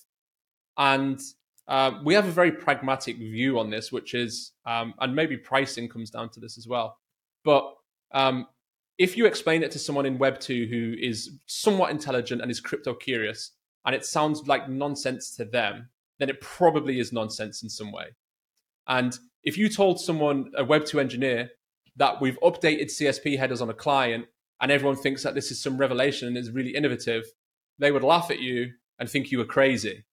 [0.76, 1.20] And
[1.68, 5.88] uh, we have a very pragmatic view on this, which is, um, and maybe pricing
[5.88, 6.98] comes down to this as well.
[7.44, 7.74] But
[8.12, 8.46] um,
[8.98, 12.60] if you explain it to someone in Web 2 who is somewhat intelligent and is
[12.60, 13.52] crypto curious,
[13.84, 18.06] and it sounds like nonsense to them, then it probably is nonsense in some way.
[18.86, 21.50] And if you told someone, a Web 2 engineer,
[21.96, 24.26] that we've updated CSP headers on a client
[24.62, 27.24] and everyone thinks that this is some revelation and is really innovative,
[27.78, 30.04] they would laugh at you and think you were crazy.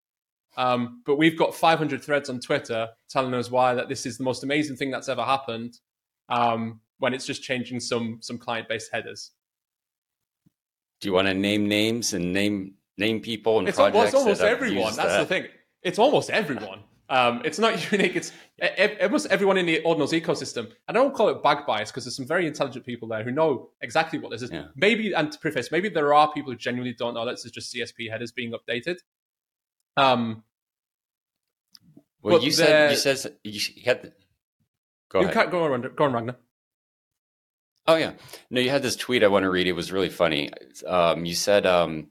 [0.58, 4.24] Um, but we've got 500 threads on Twitter telling us why that this is the
[4.26, 5.80] most amazing thing that's ever happened.
[6.28, 9.32] Um, when it's just changing some some client based headers.
[11.02, 13.96] Do you want to name names and name name people and it's, projects?
[13.96, 14.96] Well, it's almost everyone.
[14.96, 15.20] That's that?
[15.20, 15.48] the thing.
[15.82, 16.82] It's almost everyone.
[17.10, 18.16] Um, it's not unique.
[18.16, 18.32] It's
[19.02, 20.72] almost everyone in the Ordinals ecosystem.
[20.88, 23.32] And I don't call it bag bias because there's some very intelligent people there who
[23.32, 24.52] know exactly what this is.
[24.52, 24.66] Yeah.
[24.76, 27.52] Maybe, and to preface, maybe there are people who genuinely don't know that this is
[27.52, 29.00] just CSP headers being updated.
[29.98, 30.44] Um,
[32.22, 34.14] well, you said you said you had.
[35.10, 35.52] Go you ahead.
[35.52, 36.36] Go on, go on, Ragnar.
[37.88, 38.14] Oh yeah,
[38.50, 39.68] no, you had this tweet I want to read.
[39.68, 40.52] It was really funny.
[40.86, 42.10] Um, you said um,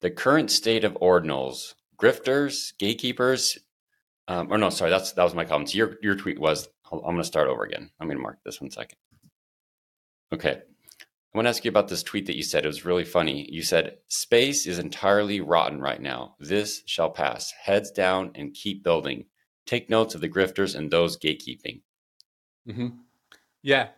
[0.00, 3.56] the current state of ordinals, grifters, gatekeepers,
[4.28, 5.74] um, or no, sorry, that's that was my comments.
[5.74, 6.68] Your your tweet was.
[6.92, 7.90] I'm going to start over again.
[7.98, 8.98] I'm going to mark this one second.
[10.32, 12.64] Okay, I want to ask you about this tweet that you said.
[12.64, 13.48] It was really funny.
[13.50, 16.36] You said space is entirely rotten right now.
[16.38, 17.52] This shall pass.
[17.62, 19.26] Heads down and keep building.
[19.66, 21.82] Take notes of the grifters and those gatekeeping.
[22.68, 22.88] Mm-hmm.
[23.62, 23.88] Yeah,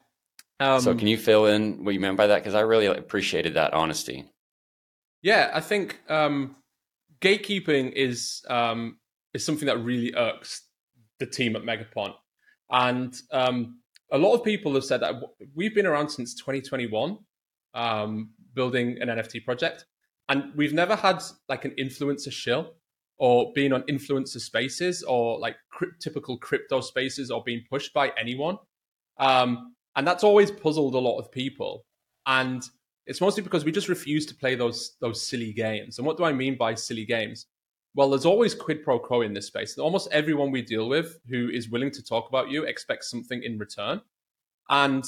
[0.60, 2.38] um, so, can you fill in what you meant by that?
[2.38, 4.24] Because I really appreciated that honesty.
[5.22, 6.56] Yeah, I think um,
[7.20, 8.98] gatekeeping is um,
[9.34, 10.64] is something that really irks
[11.18, 12.14] the team at Megapont,
[12.70, 13.80] and um,
[14.12, 15.14] a lot of people have said that
[15.54, 17.18] we've been around since 2021,
[17.74, 19.86] um, building an NFT project,
[20.28, 22.74] and we've never had like an influencer shill
[23.18, 25.56] or being on influencer spaces or like
[26.00, 28.56] typical crypto spaces or being pushed by anyone.
[29.18, 31.84] Um, and that's always puzzled a lot of people.
[32.26, 32.62] And
[33.06, 35.98] it's mostly because we just refuse to play those those silly games.
[35.98, 37.46] And what do I mean by silly games?
[37.94, 39.76] Well, there's always quid pro quo in this space.
[39.78, 43.58] Almost everyone we deal with who is willing to talk about you expects something in
[43.58, 44.00] return.
[44.70, 45.04] And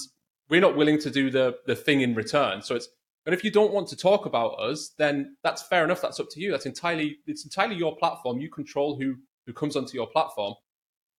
[0.49, 2.63] we're not willing to do the the thing in return.
[2.63, 2.89] So it's
[3.25, 6.01] but if you don't want to talk about us, then that's fair enough.
[6.01, 6.51] That's up to you.
[6.51, 8.41] That's entirely it's entirely your platform.
[8.41, 9.17] You control who
[9.47, 10.55] who comes onto your platform.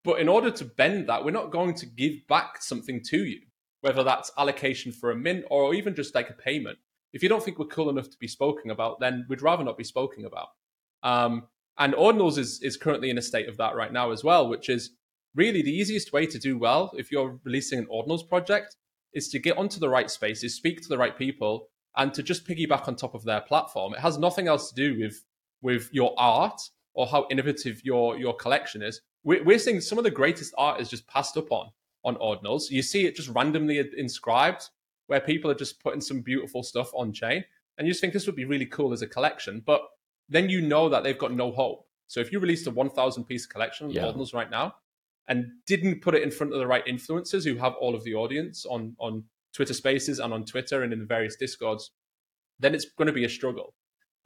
[0.03, 3.41] But in order to bend that, we're not going to give back something to you
[3.81, 6.77] whether that's allocation for a mint or even just like a payment.
[7.13, 9.77] If you don't think we're cool enough to be spoken about, then we'd rather not
[9.77, 10.49] be spoken about.
[11.03, 14.47] Um, and Ordinals is, is currently in a state of that right now as well,
[14.47, 14.91] which is
[15.35, 18.75] really the easiest way to do well if you're releasing an Ordinals project
[19.13, 22.47] is to get onto the right spaces, speak to the right people, and to just
[22.47, 23.93] piggyback on top of their platform.
[23.93, 25.23] It has nothing else to do with
[25.61, 26.59] with your art
[26.93, 29.01] or how innovative your your collection is.
[29.23, 31.69] We're, we're seeing some of the greatest art is just passed up on
[32.03, 32.69] on ordinals.
[32.69, 34.69] You see it just randomly inscribed
[35.07, 37.43] where people are just putting some beautiful stuff on chain.
[37.77, 39.61] And you just think this would be really cool as a collection.
[39.65, 39.81] But
[40.31, 41.85] then you know that they've got no hope.
[42.07, 44.03] So if you released a 1,000 piece collection of yeah.
[44.03, 44.73] ordinals right now
[45.27, 48.15] and didn't put it in front of the right influencers who have all of the
[48.15, 51.91] audience on, on Twitter spaces and on Twitter and in the various discords,
[52.59, 53.75] then it's going to be a struggle.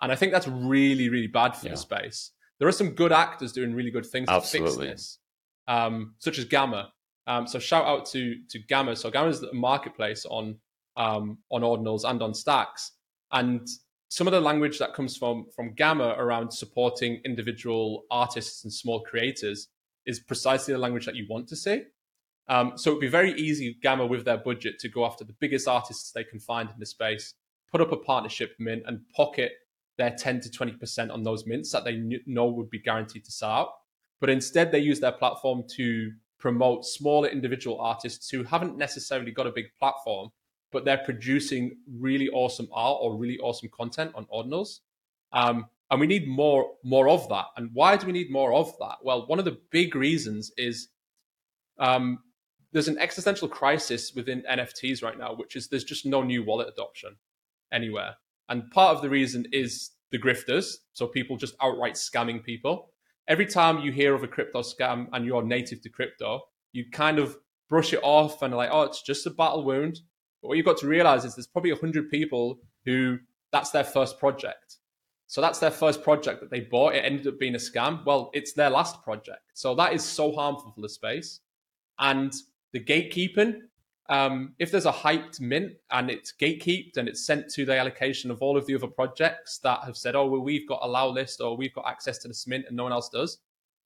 [0.02, 1.74] And I think that's really, really bad for yeah.
[1.74, 2.32] the space.
[2.60, 4.86] There are some good actors doing really good things Absolutely.
[4.86, 5.20] to fix this,
[5.68, 6.92] um, such as Gamma,
[7.28, 8.96] um, so shout out to to Gamma.
[8.96, 10.58] So Gamma is the marketplace on
[10.96, 12.92] um, on ordinals and on stacks,
[13.32, 13.68] and
[14.16, 19.02] some of the language that comes from from Gamma around supporting individual artists and small
[19.02, 19.68] creators
[20.06, 21.84] is precisely the language that you want to see.
[22.48, 25.68] Um, so it'd be very easy, Gamma, with their budget, to go after the biggest
[25.68, 27.34] artists they can find in the space,
[27.70, 29.52] put up a partnership mint, and pocket
[29.98, 33.50] their 10 to 20% on those mints that they know would be guaranteed to sell
[33.50, 33.70] out.
[34.22, 39.46] But instead, they use their platform to promote smaller individual artists who haven't necessarily got
[39.46, 40.30] a big platform,
[40.76, 44.80] but they're producing really awesome art or really awesome content on Ordinals.
[45.32, 47.46] Um, and we need more more of that.
[47.56, 48.98] And why do we need more of that?
[49.02, 50.90] Well, one of the big reasons is
[51.80, 52.20] um,
[52.74, 56.68] there's an existential crisis within NFTs right now, which is there's just no new wallet
[56.68, 57.16] adoption
[57.72, 58.18] anywhere.
[58.50, 60.74] And part of the reason is the grifters.
[60.92, 62.90] So people just outright scamming people.
[63.30, 66.42] Every time you hear of a crypto scam and you're native to crypto,
[66.74, 67.38] you kind of
[67.70, 70.02] brush it off and like, oh, it's just a battle wound.
[70.46, 73.18] But what you've got to realize is there's probably 100 people who
[73.52, 74.78] that's their first project.
[75.26, 76.94] So that's their first project that they bought.
[76.94, 78.06] It ended up being a scam.
[78.06, 79.42] Well, it's their last project.
[79.56, 81.40] So that is so harmful for the space.
[81.98, 82.32] And
[82.74, 83.62] the gatekeeping,
[84.08, 88.30] um, if there's a hyped mint and it's gatekeeped and it's sent to the allocation
[88.30, 91.08] of all of the other projects that have said, oh, well, we've got a allow
[91.08, 93.40] list or we've got access to this mint and no one else does,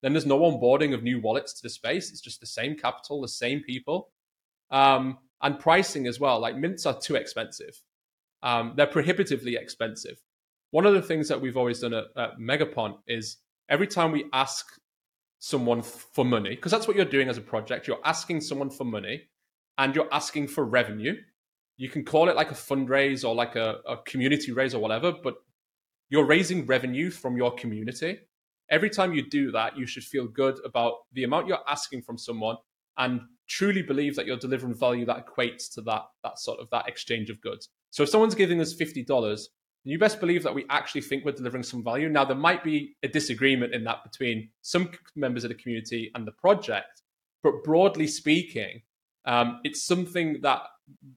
[0.01, 2.09] then there's no onboarding of new wallets to the space.
[2.09, 4.09] It's just the same capital, the same people.
[4.71, 6.39] Um, and pricing as well.
[6.39, 7.81] Like mints are too expensive.
[8.43, 10.21] Um, they're prohibitively expensive.
[10.71, 13.37] One of the things that we've always done at, at Megapont is
[13.69, 14.65] every time we ask
[15.39, 18.83] someone for money, because that's what you're doing as a project, you're asking someone for
[18.83, 19.23] money
[19.77, 21.15] and you're asking for revenue.
[21.77, 25.13] You can call it like a fundraise or like a, a community raise or whatever,
[25.23, 25.35] but
[26.09, 28.19] you're raising revenue from your community.
[28.69, 32.17] Every time you do that, you should feel good about the amount you're asking from
[32.17, 32.57] someone
[32.97, 36.87] and truly believe that you're delivering value that equates to that that sort of that
[36.87, 37.69] exchange of goods.
[37.91, 39.49] So if someone's giving us fifty dollars,
[39.83, 42.09] you best believe that we actually think we're delivering some value.
[42.09, 46.27] Now there might be a disagreement in that between some members of the community and
[46.27, 47.03] the project,
[47.43, 48.81] but broadly speaking,
[49.25, 50.61] um, it's something that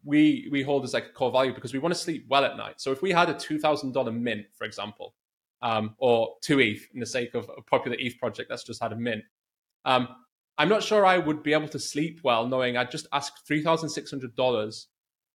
[0.04, 2.56] we we hold as like a core value because we want to sleep well at
[2.56, 2.80] night.
[2.80, 5.14] So if we had a two thousand dollar mint, for example,
[5.62, 8.92] um, or two ETH in the sake of a popular ETH project that's just had
[8.92, 9.24] a mint,
[9.84, 10.08] um,
[10.61, 13.62] I'm not sure I would be able to sleep well knowing I just asked three
[13.62, 14.88] thousand six hundred dollars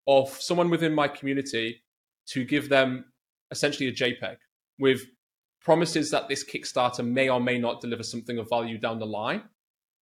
[0.06, 1.82] of someone within my community
[2.28, 3.06] to give them
[3.50, 4.36] essentially a JPEG
[4.78, 5.02] with
[5.60, 9.42] promises that this Kickstarter may or may not deliver something of value down the line.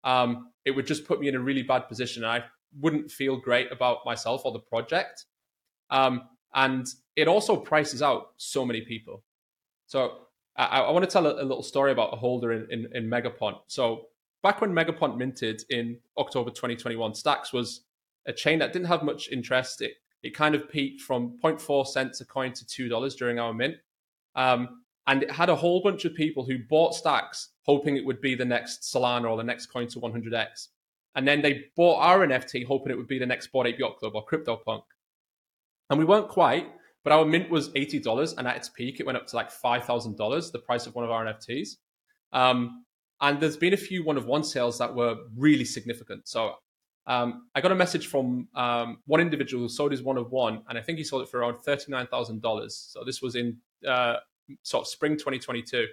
[0.05, 2.25] Um, it would just put me in a really bad position.
[2.25, 2.45] I
[2.81, 5.27] wouldn't feel great about myself or the project.
[5.91, 6.23] Um,
[6.55, 9.23] and it also prices out so many people.
[9.87, 12.89] So I, I want to tell a, a, little story about a holder in, in,
[12.95, 13.59] in Megapont.
[13.67, 14.07] So
[14.43, 17.83] back when Megapont minted in October 2021, Stacks was
[18.27, 19.83] a chain that didn't have much interest.
[19.83, 23.55] It it kind of peaked from 0.4 cents a coin to two dollars during our
[23.55, 23.77] mint,
[24.35, 28.21] um, and it had a whole bunch of people who bought Stacks hoping it would
[28.21, 30.69] be the next Solana or the next coin to 100x.
[31.15, 33.99] And then they bought our NFT hoping it would be the next Bored Ape Yacht
[33.99, 34.83] Club or CryptoPunk.
[35.89, 36.69] And we weren't quite,
[37.03, 38.37] but our mint was $80.
[38.39, 41.11] And at its peak, it went up to like $5,000, the price of one of
[41.11, 41.77] our NFTs.
[42.33, 42.85] Um,
[43.21, 46.29] and there's been a few one of one sales that were really significant.
[46.29, 46.55] So
[47.07, 50.63] um, I got a message from um, one individual who sold his one of one,
[50.69, 52.71] and I think he sold it for around $39,000.
[52.71, 54.17] So this was in uh,
[54.63, 55.87] sort of spring 2022.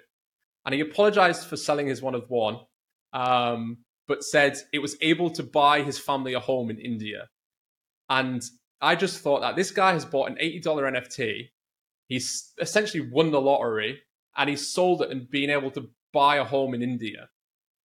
[0.66, 2.60] And he apologized for selling his one of one.
[3.13, 7.28] Um, but said it was able to buy his family a home in India.
[8.10, 8.42] And
[8.82, 11.50] I just thought that this guy has bought an $80 NFT.
[12.08, 14.02] He's essentially won the lottery
[14.38, 17.30] and he sold it and been able to buy a home in India.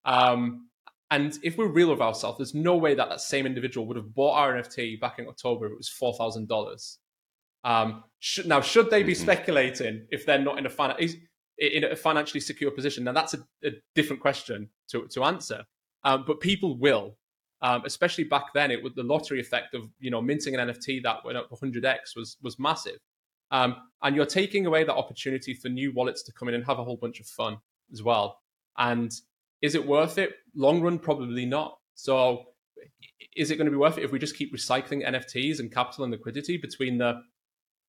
[0.06, 0.70] Um,
[1.10, 4.14] and if we're real with ourselves, there's no way that that same individual would have
[4.14, 6.98] bought our NFT back in October if it was $4,000.
[7.64, 9.22] Um, should, now, should they be mm-hmm.
[9.22, 10.96] speculating if they're not in a, fin-
[11.58, 13.04] in a financially secure position?
[13.04, 15.64] Now, that's a, a different question to, to answer.
[16.04, 17.18] Um, but people will,
[17.62, 18.72] um, especially back then.
[18.72, 22.16] It was the lottery effect of you know minting an NFT that went up 100x
[22.16, 22.98] was was massive,
[23.52, 26.80] um, and you're taking away that opportunity for new wallets to come in and have
[26.80, 27.58] a whole bunch of fun
[27.92, 28.40] as well.
[28.78, 29.12] And
[29.62, 30.32] is it worth it?
[30.56, 31.78] Long run, probably not.
[31.96, 32.46] So,
[33.36, 36.04] is it going to be worth it if we just keep recycling NFTs and capital
[36.04, 37.22] and liquidity between the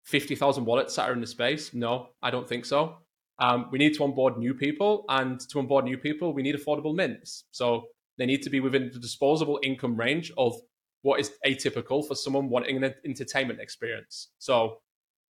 [0.04, 1.72] 50,000 wallets that are in the space?
[1.72, 2.98] No, I don't think so.
[3.38, 6.94] Um, we need to onboard new people, and to onboard new people, we need affordable
[6.94, 7.44] mints.
[7.50, 7.84] So
[8.18, 10.54] they need to be within the disposable income range of
[11.02, 14.30] what is atypical for someone wanting an entertainment experience.
[14.38, 14.78] So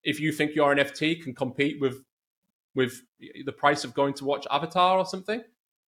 [0.05, 2.03] if you think your NFT can compete with
[2.75, 3.03] with
[3.45, 5.43] the price of going to watch Avatar or something,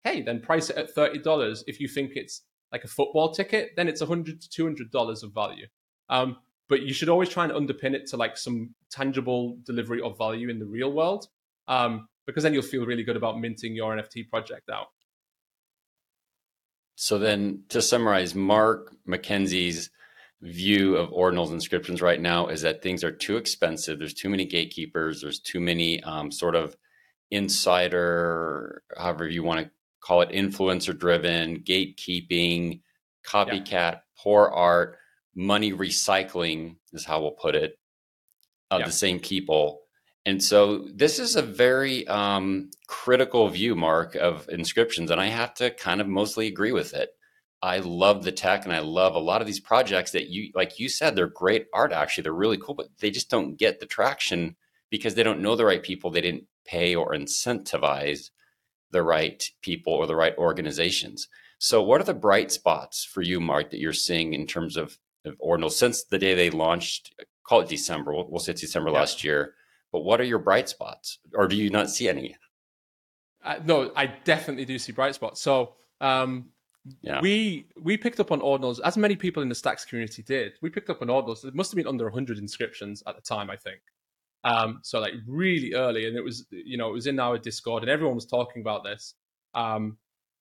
[0.05, 1.65] hey, then price it at thirty dollars.
[1.67, 2.43] If you think it's
[2.73, 5.67] like a football ticket, then it's a hundred to two hundred dollars of value.
[6.09, 6.37] Um,
[6.69, 10.49] but you should always try and underpin it to like some tangible delivery of value
[10.49, 11.29] in the real world,
[11.69, 14.89] um, because then you'll feel really good about minting your NFT project out.
[16.97, 19.91] So then to summarize, Mark McKenzie's
[20.45, 23.99] view of ordinals inscriptions right now is that things are too expensive.
[23.99, 25.21] There's too many gatekeepers.
[25.21, 26.77] There's too many um, sort of
[27.31, 29.71] insider, however you want to
[30.01, 32.81] call it, influencer driven, gatekeeping,
[33.27, 33.99] copycat, yeah.
[34.23, 34.99] poor art,
[35.35, 37.79] money recycling is how we'll put it,
[38.71, 38.87] of yeah.
[38.87, 39.81] the same people
[40.27, 45.11] and so this is a very um, critical view, Mark, of inscriptions.
[45.11, 47.11] And I have to kind of mostly agree with it.
[47.65, 50.79] I love the tech and I love a lot of these projects that you, like
[50.79, 52.21] you said, they're great art, actually.
[52.21, 54.57] They're really cool, but they just don't get the traction
[54.91, 56.11] because they don't know the right people.
[56.11, 58.29] They didn't pay or incentivize
[58.91, 61.27] the right people or the right organizations.
[61.59, 64.99] So, what are the bright spots for you, Mark, that you're seeing in terms of,
[65.25, 67.15] of Ordinal since the day they launched?
[67.49, 68.13] Call it December.
[68.13, 68.99] We'll, we'll say it's December yeah.
[68.99, 69.55] last year.
[69.91, 72.37] But what are your bright spots, or do you not see any?
[73.43, 75.41] Uh, no, I definitely do see bright spots.
[75.41, 76.51] So, um,
[77.01, 77.21] yeah.
[77.21, 80.53] we we picked up on ordinals as many people in the stacks community did.
[80.63, 83.51] We picked up on ordinals it must have been under 100 inscriptions at the time
[83.51, 83.81] i think.
[84.45, 87.83] Um, so like really early and it was you know it was in our discord
[87.83, 89.15] and everyone was talking about this.
[89.55, 89.97] Um,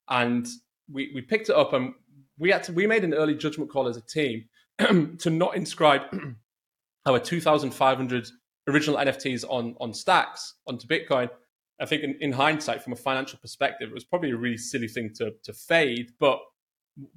[0.10, 0.48] and
[0.92, 1.94] we we picked it up and
[2.38, 4.46] we had to we made an early judgment call as a team
[5.20, 6.02] to not inscribe
[7.06, 8.28] our 2500
[8.68, 11.30] original nfts on on stacks onto bitcoin
[11.84, 14.88] I think in, in, hindsight, from a financial perspective, it was probably a really silly
[14.88, 16.12] thing to, to fade.
[16.18, 16.40] But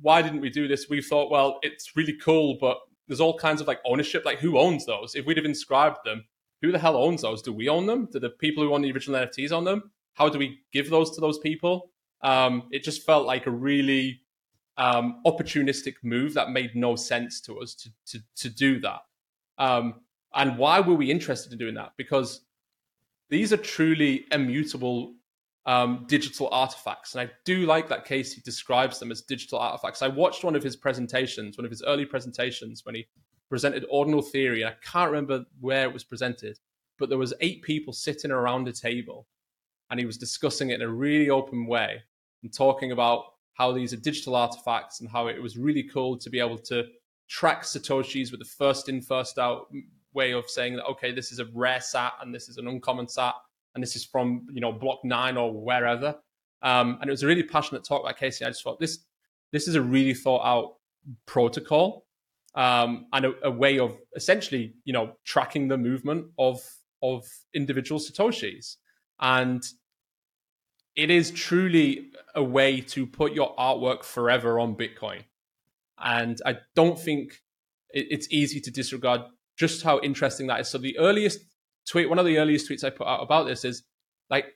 [0.01, 0.89] why didn't we do this?
[0.91, 4.25] We thought, well, it's really cool, but there's all kinds of like ownership.
[4.25, 5.14] Like, who owns those?
[5.14, 6.25] If we'd have inscribed them,
[6.62, 7.43] who the hell owns those?
[7.43, 8.09] Do we own them?
[8.11, 9.93] Do the people who own the original NFTs own them?
[10.14, 11.93] How do we give those to those people?
[12.23, 14.23] Um, it just felt like a really
[14.79, 19.03] um, opportunistic move that made no sense to us to to, to do that.
[19.59, 20.01] Um,
[20.35, 21.93] and why were we interested in doing that?
[21.97, 22.41] Because
[23.29, 25.14] these are truly immutable
[25.66, 27.14] um, digital artifacts.
[27.14, 30.01] And I do like that Casey describes them as digital artifacts.
[30.01, 33.07] I watched one of his presentations, one of his early presentations when he
[33.49, 34.62] presented ordinal theory.
[34.62, 36.59] And I can't remember where it was presented,
[36.99, 39.27] but there was eight people sitting around a table
[39.91, 42.03] and he was discussing it in a really open way
[42.43, 43.24] and talking about
[43.55, 46.85] how these are digital artifacts and how it was really cool to be able to
[47.29, 49.66] track satoshis with the first in first out
[50.17, 53.07] way of saying that okay, this is a rare sat and this is an uncommon
[53.07, 53.35] sat
[53.75, 56.17] and this is from you know block nine or wherever.
[56.62, 58.45] Um, and it was a really passionate talk by Casey.
[58.45, 58.99] I just thought this
[59.53, 60.75] this is a really thought out
[61.27, 62.07] protocol
[62.57, 66.61] um, and a, a, way of essentially you know tracking the movement of
[67.03, 68.77] of individual satoshis
[69.21, 69.62] and
[70.97, 75.23] it is truly a way to put your artwork forever on bitcoin
[75.99, 77.43] and i don't think
[77.91, 79.23] it's easy to disregard
[79.57, 80.68] just how interesting that is.
[80.68, 81.40] So the earliest
[81.88, 83.82] tweet, one of the earliest tweets I put out about this is
[84.30, 84.46] like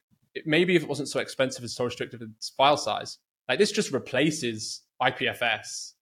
[0.44, 3.92] maybe if it wasn't so expensive and so restrictive in file size, like this just
[3.92, 5.92] replaces IPFS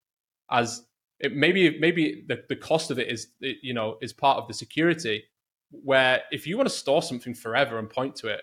[0.51, 0.83] as
[1.21, 4.55] it maybe maybe the, the cost of it is you know is part of the
[4.55, 5.25] security
[5.71, 8.43] where if you want to store something forever and point to it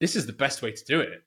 [0.00, 1.22] this is the best way to do it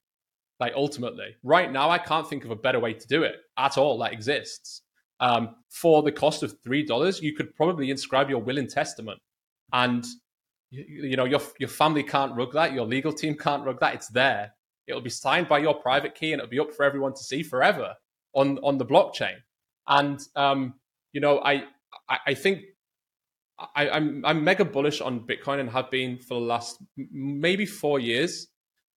[0.60, 3.78] like ultimately right now i can't think of a better way to do it at
[3.78, 4.83] all that exists
[5.24, 9.22] um, for the cost of three dollars, you could probably inscribe your will and testament,
[9.72, 10.06] and
[10.70, 13.96] you, you, know your your family can't rug that, your legal team can't rug that.
[13.96, 14.54] It's there.
[14.86, 17.42] It'll be signed by your private key, and it'll be up for everyone to see
[17.42, 17.96] forever
[18.34, 19.38] on on the blockchain.
[19.88, 20.74] And um,
[21.14, 21.64] you know, I
[22.10, 22.60] I, I think
[23.76, 27.66] I, am I'm, I'm mega bullish on Bitcoin and have been for the last maybe
[27.66, 28.48] four years.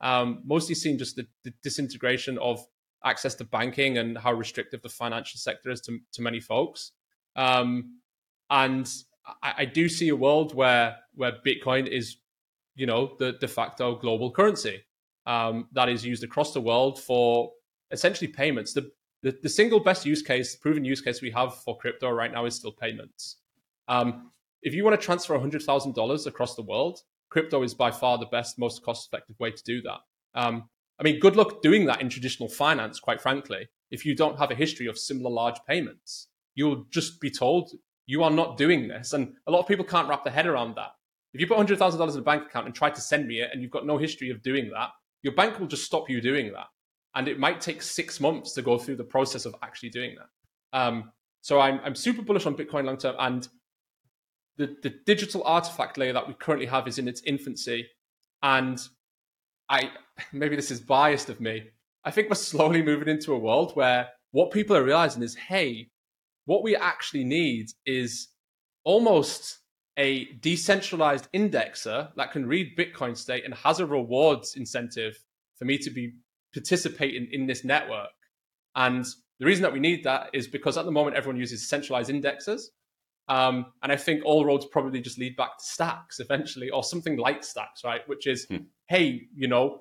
[0.00, 2.62] Um, mostly seeing just the, the, disintegration of
[3.04, 6.92] access to banking and how restrictive the financial sector is to, to many folks.
[7.36, 7.98] Um,
[8.50, 8.90] and
[9.42, 12.16] I, I, do see a world where where Bitcoin is,
[12.74, 14.82] you know, the de facto global currency
[15.26, 17.52] um, that is used across the world for
[17.90, 18.72] essentially payments.
[18.72, 18.90] The,
[19.22, 22.46] the, the single best use case, proven use case we have for crypto right now
[22.46, 23.36] is still payments.
[23.88, 24.30] Um,
[24.62, 28.58] if you want to transfer $100,000 across the world, crypto is by far the best,
[28.58, 29.98] most cost effective way to do that.
[30.34, 30.68] Um,
[30.98, 34.50] I mean, good luck doing that in traditional finance, quite frankly, if you don't have
[34.50, 36.28] a history of similar large payments.
[36.54, 37.70] You'll just be told
[38.06, 39.12] you are not doing this.
[39.12, 40.92] And a lot of people can't wrap their head around that.
[41.34, 43.60] If you put $100,000 in a bank account and try to send me it and
[43.60, 44.90] you've got no history of doing that,
[45.22, 46.68] your bank will just stop you doing that.
[47.14, 50.78] And it might take six months to go through the process of actually doing that.
[50.78, 53.16] Um, so I'm, I'm super bullish on Bitcoin long term.
[53.18, 53.46] And
[54.56, 57.86] the, the digital artifact layer that we currently have is in its infancy.
[58.42, 58.80] And
[59.68, 59.90] I
[60.32, 61.64] maybe this is biased of me.
[62.04, 65.88] I think we're slowly moving into a world where what people are realizing is, hey,
[66.44, 68.28] what we actually need is
[68.84, 69.58] almost
[69.98, 75.18] a decentralized indexer that can read Bitcoin state and has a rewards incentive
[75.58, 76.12] for me to be
[76.52, 78.10] participating in this network.
[78.74, 79.04] And
[79.40, 82.62] the reason that we need that is because at the moment everyone uses centralized indexers.
[83.28, 87.16] Um, and I think all roads probably just lead back to stacks eventually, or something
[87.16, 88.06] like stacks, right?
[88.08, 88.56] Which is, hmm.
[88.88, 89.80] hey, you know,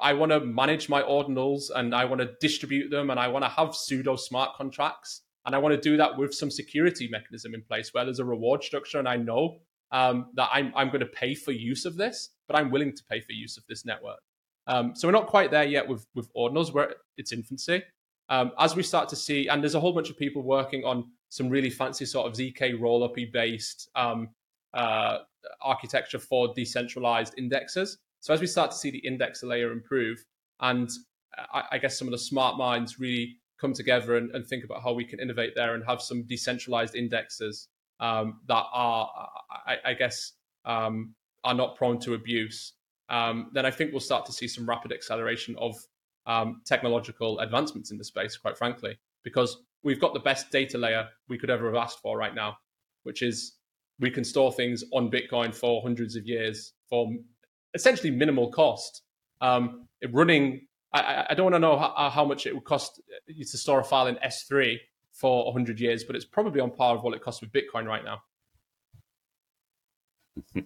[0.00, 3.44] I want to manage my ordinals and I want to distribute them and I want
[3.44, 5.22] to have pseudo smart contracts.
[5.46, 8.24] And I want to do that with some security mechanism in place where there's a
[8.24, 8.98] reward structure.
[8.98, 9.58] And I know
[9.92, 13.04] um, that I'm, I'm going to pay for use of this, but I'm willing to
[13.10, 14.20] pay for use of this network.
[14.66, 17.82] Um, so we're not quite there yet with, with ordinals, where it's infancy.
[18.30, 21.10] Um, as we start to see, and there's a whole bunch of people working on
[21.34, 24.28] some really fancy sort of ZK roll-up based um,
[24.72, 25.18] uh,
[25.60, 27.98] architecture for decentralized indexes.
[28.20, 30.24] So as we start to see the index layer improve,
[30.60, 30.88] and
[31.52, 34.80] I, I guess some of the smart minds really come together and, and, think about
[34.80, 37.66] how we can innovate there and have some decentralized indexes
[37.98, 39.10] um, that are,
[39.66, 42.74] I, I guess, um, are not prone to abuse,
[43.08, 45.74] um, then I think we'll start to see some rapid acceleration of
[46.26, 51.06] um, technological advancements in the space, quite frankly, because we've got the best data layer
[51.28, 52.56] we could ever have asked for right now,
[53.04, 53.58] which is
[54.00, 57.12] we can store things on Bitcoin for hundreds of years for
[57.74, 59.02] essentially minimal cost.
[59.40, 63.44] Um, running, I, I, don't want to know how, how, much it would cost you
[63.44, 64.78] to store a file in S3
[65.12, 68.02] for 100 years, but it's probably on par with what it costs with Bitcoin right
[68.04, 68.22] now.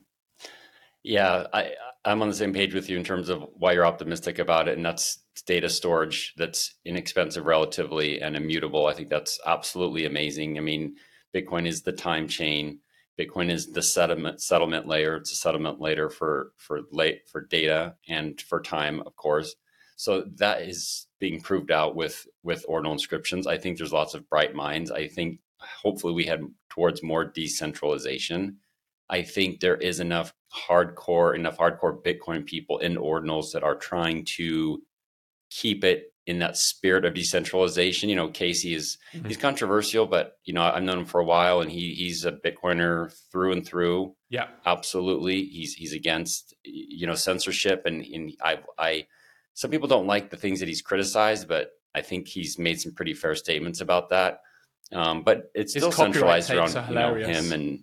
[1.09, 1.73] Yeah, I,
[2.05, 4.77] I'm on the same page with you in terms of why you're optimistic about it,
[4.77, 8.87] and that's data storage that's inexpensive relatively and immutable.
[8.87, 10.59] I think that's absolutely amazing.
[10.59, 10.97] I mean,
[11.35, 12.81] Bitcoin is the time chain.
[13.19, 15.17] Bitcoin is the settlement settlement layer.
[15.17, 19.55] It's a settlement layer for for late for data and for time, of course.
[19.97, 23.47] So that is being proved out with with ordinal inscriptions.
[23.47, 24.91] I think there's lots of bright minds.
[24.91, 28.59] I think hopefully we head towards more decentralization
[29.11, 34.25] I think there is enough hardcore, enough hardcore Bitcoin people in ordinals that are trying
[34.37, 34.83] to
[35.51, 38.11] keep it in that spirit of decentralization.
[38.11, 39.27] You know, Casey is mm-hmm.
[39.27, 42.33] he's controversial, but you know, I've known him for a while and he he's a
[42.33, 44.15] Bitcoiner through and through.
[44.29, 44.49] Yeah.
[44.67, 45.45] Absolutely.
[45.45, 49.07] He's he's against you know censorship and, and I I
[49.55, 52.95] some people don't like the things that he's criticized, but I think he's made some
[52.95, 54.43] pretty fair statements about that.
[54.93, 57.83] Um, but it's His still centralized around you know, him and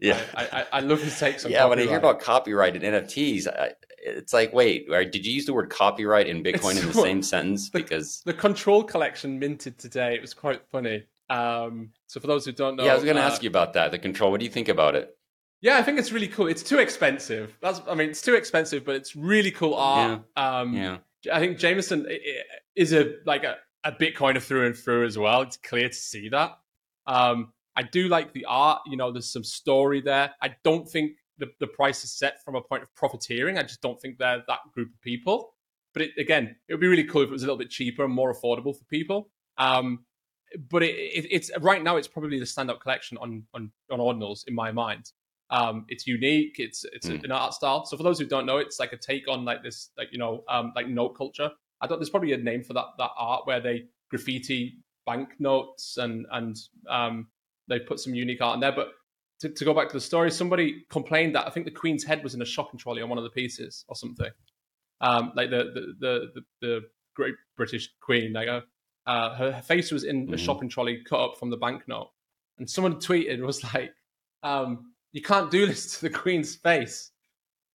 [0.00, 1.50] yeah, I, I, I love his takes on.
[1.50, 1.78] Yeah, copyright.
[1.78, 3.72] when I hear about copyright and NFTs, I,
[4.02, 7.22] it's like, wait, did you use the word copyright in Bitcoin it's, in the same
[7.22, 7.70] sentence?
[7.70, 11.04] The, because the control collection minted today, it was quite funny.
[11.28, 13.50] Um, so for those who don't know, yeah, I was going to uh, ask you
[13.50, 13.90] about that.
[13.90, 14.30] The control.
[14.30, 15.16] What do you think about it?
[15.60, 16.46] Yeah, I think it's really cool.
[16.46, 17.56] It's too expensive.
[17.60, 20.22] That's, I mean, it's too expensive, but it's really cool art.
[20.36, 20.58] Yeah.
[20.60, 20.98] Um, yeah.
[21.30, 22.06] I think Jameson
[22.74, 25.42] is a like a, a Bitcoiner through and through as well.
[25.42, 26.58] It's clear to see that.
[27.06, 28.82] Um, I do like the art.
[28.86, 30.34] You know, there's some story there.
[30.42, 33.56] I don't think the, the price is set from a point of profiteering.
[33.56, 35.54] I just don't think they're that group of people.
[35.94, 38.04] But it, again, it would be really cool if it was a little bit cheaper
[38.04, 39.30] and more affordable for people.
[39.56, 40.04] Um,
[40.68, 44.46] but it, it, it's right now it's probably the standout collection on on on ordinals
[44.46, 45.10] in my mind.
[45.48, 46.56] Um, it's unique.
[46.58, 47.24] It's it's mm.
[47.24, 47.86] an art style.
[47.86, 50.18] So for those who don't know, it's like a take on like this like you
[50.18, 51.50] know um, like note culture.
[51.80, 54.76] I thought there's probably a name for that that art where they graffiti
[55.06, 56.58] banknotes and and
[56.88, 57.28] um,
[57.70, 58.72] they put some unique art in there.
[58.72, 58.88] But
[59.40, 62.22] to, to, go back to the story, somebody complained that I think the Queen's head
[62.22, 64.30] was in a shopping trolley on one of the pieces or something.
[65.00, 66.80] Um, like the the, the the, the
[67.16, 68.60] Great British Queen, like uh,
[69.06, 70.34] uh her, face was in mm-hmm.
[70.34, 72.10] a shopping trolley cut up from the banknote,
[72.58, 73.94] and someone tweeted was like,
[74.42, 77.10] um, "You can't do this to the Queen's face,"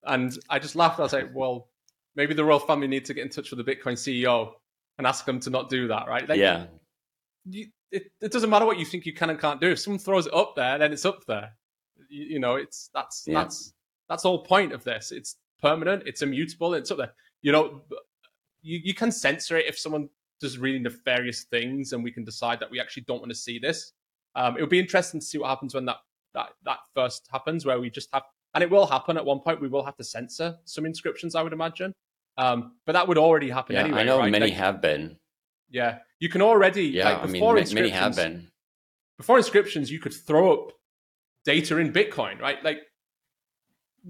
[0.04, 1.00] and I just laughed.
[1.00, 1.70] I was like, "Well,
[2.16, 4.52] maybe the royal family need to get in touch with the Bitcoin CEO
[5.00, 6.68] and ask them to not do that, right?" Like, yeah.
[7.48, 9.72] You, it, it doesn't matter what you think you can and can't do.
[9.72, 11.52] If someone throws it up there, then it's up there.
[12.10, 13.42] You, you know, it's that's yeah.
[13.42, 13.74] that's
[14.10, 15.12] that's the whole point of this.
[15.12, 16.04] It's permanent.
[16.06, 16.74] It's immutable.
[16.74, 17.14] It's up there.
[17.42, 17.82] You know,
[18.62, 20.10] you, you can censor it if someone
[20.40, 23.60] does really nefarious things, and we can decide that we actually don't want to see
[23.60, 23.94] this.
[24.36, 25.98] Um, it would be interesting to see what happens when that
[26.34, 28.24] that that first happens, where we just have,
[28.54, 29.62] and it will happen at one point.
[29.62, 31.94] We will have to censor some inscriptions, I would imagine.
[32.38, 34.02] Um, but that would already happen yeah, anyway.
[34.02, 34.32] I know right?
[34.32, 35.18] many like, have been.
[35.70, 37.10] Yeah, you can already yeah.
[37.10, 38.48] Like, I mean, many have been.
[39.18, 40.72] Before inscriptions, you could throw up
[41.46, 42.62] data in Bitcoin, right?
[42.64, 42.80] Like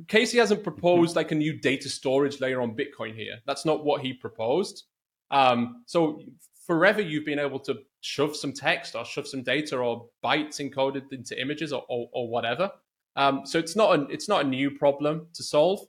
[0.08, 3.40] Casey hasn't proposed like a new data storage layer on Bitcoin here.
[3.46, 4.84] That's not what he proposed.
[5.32, 6.22] Um, so
[6.66, 11.12] forever you've been able to shove some text or shove some data or bytes encoded
[11.12, 12.72] into images or, or, or whatever.
[13.16, 15.80] Um, so it's not a it's not a new problem to solve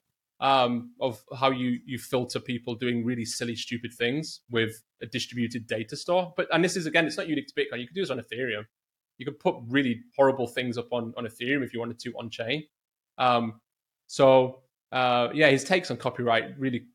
[0.41, 5.67] um, of how you you filter people doing really silly, stupid things with a distributed
[5.67, 6.33] data store.
[6.37, 7.81] But and this is again, it's not unique to Bitcoin.
[7.81, 8.65] You can do this on Ethereum.
[9.19, 12.31] You could put really horrible things up on on Ethereum if you wanted to on
[12.31, 12.65] chain.
[13.19, 13.61] Um,
[14.07, 14.63] so
[14.93, 16.87] uh, yeah, his takes on copyright really,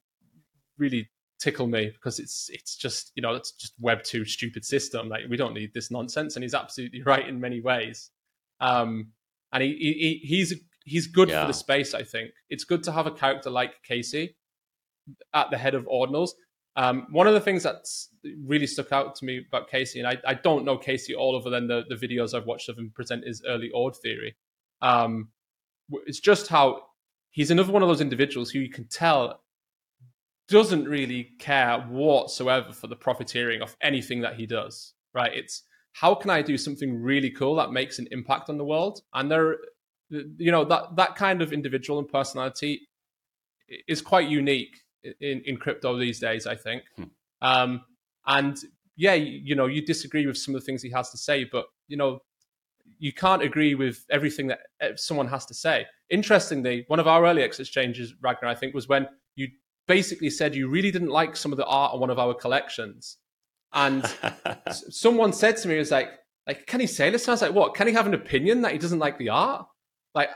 [0.78, 5.10] really tickle me because it's it's just you know it's just Web two stupid system.
[5.10, 8.12] Like we don't need this nonsense, and he's absolutely right in many ways.
[8.60, 9.12] Um,
[9.52, 10.54] and he, he he's
[10.84, 11.42] he's good yeah.
[11.42, 11.94] for the space.
[11.94, 14.36] I think it's good to have a character like Casey
[15.34, 16.32] at the head of Ordinals.
[16.76, 18.10] Um, one of the things that's
[18.46, 21.50] really stuck out to me about Casey, and I, I don't know Casey all other
[21.50, 24.36] than the, the videos I've watched of him present his early Ord theory.
[24.82, 25.30] Um,
[26.06, 26.84] it's just how
[27.30, 29.42] he's another one of those individuals who you can tell
[30.48, 34.94] doesn't really care whatsoever for the profiteering of anything that he does.
[35.14, 35.34] Right?
[35.34, 35.64] It's
[35.94, 39.02] how can I do something really cool that makes an impact on the world?
[39.14, 39.58] And there
[40.12, 42.82] you know that that kind of individual and personality
[43.88, 44.82] is quite unique
[45.20, 46.46] in in crypto these days.
[46.46, 47.04] I think, hmm.
[47.42, 47.82] um,
[48.28, 48.58] and
[48.98, 51.66] yeah, you know, you disagree with some of the things he has to say, but
[51.88, 52.20] you know,
[53.00, 55.86] you can't agree with everything that eh, someone has to say.
[56.10, 59.48] Interestingly, one of our early exchanges, Ragnar, I think, was when you
[59.88, 63.18] basically said you really didn't like some of the art on one of our collections,
[63.74, 64.06] and
[64.70, 66.10] someone said to me, "It was like,
[66.46, 67.74] like, can he say this?" I was like, "What?
[67.76, 69.66] Can he have an opinion that he doesn't like the art?"
[70.14, 70.30] Like,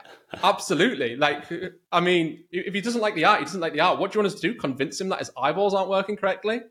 [0.44, 1.16] absolutely.
[1.16, 1.52] Like,
[1.92, 4.00] I mean, if he doesn't like the art, he doesn't like the art.
[4.00, 4.58] What do you want us to do?
[4.58, 6.62] Convince him that his eyeballs aren't working correctly?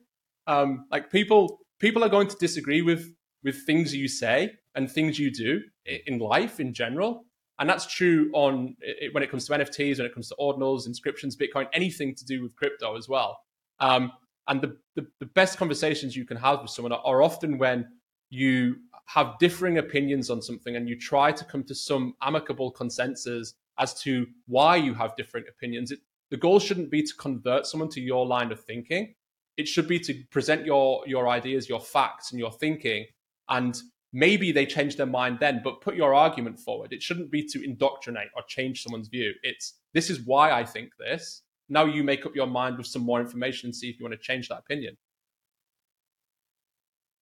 [0.46, 5.18] Um, like, people people are going to disagree with with things you say and things
[5.18, 5.60] you do
[6.06, 7.26] in life in general.
[7.58, 10.86] And that's true on it, when it comes to NFTs, when it comes to ordinals,
[10.86, 13.38] inscriptions, Bitcoin, anything to do with crypto as well.
[13.78, 14.12] Um,
[14.48, 17.86] and the, the, the, best conversations you can have with someone are, are often when
[18.28, 18.76] you
[19.06, 23.94] have differing opinions on something and you try to come to some amicable consensus as
[24.02, 25.90] to why you have different opinions.
[25.90, 26.00] It,
[26.30, 29.14] the goal shouldn't be to convert someone to your line of thinking.
[29.56, 33.06] It should be to present your your ideas, your facts, and your thinking,
[33.48, 33.80] and
[34.12, 35.60] maybe they change their mind then.
[35.62, 36.92] But put your argument forward.
[36.92, 39.32] It shouldn't be to indoctrinate or change someone's view.
[39.42, 41.42] It's this is why I think this.
[41.68, 44.14] Now you make up your mind with some more information and see if you want
[44.14, 44.96] to change that opinion.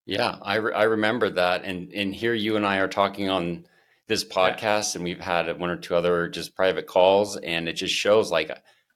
[0.06, 1.64] Yeah, I, re- I remember that.
[1.64, 3.66] And, and here you and I are talking on
[4.08, 4.98] this podcast, yeah.
[4.98, 8.50] and we've had one or two other just private calls, and it just shows like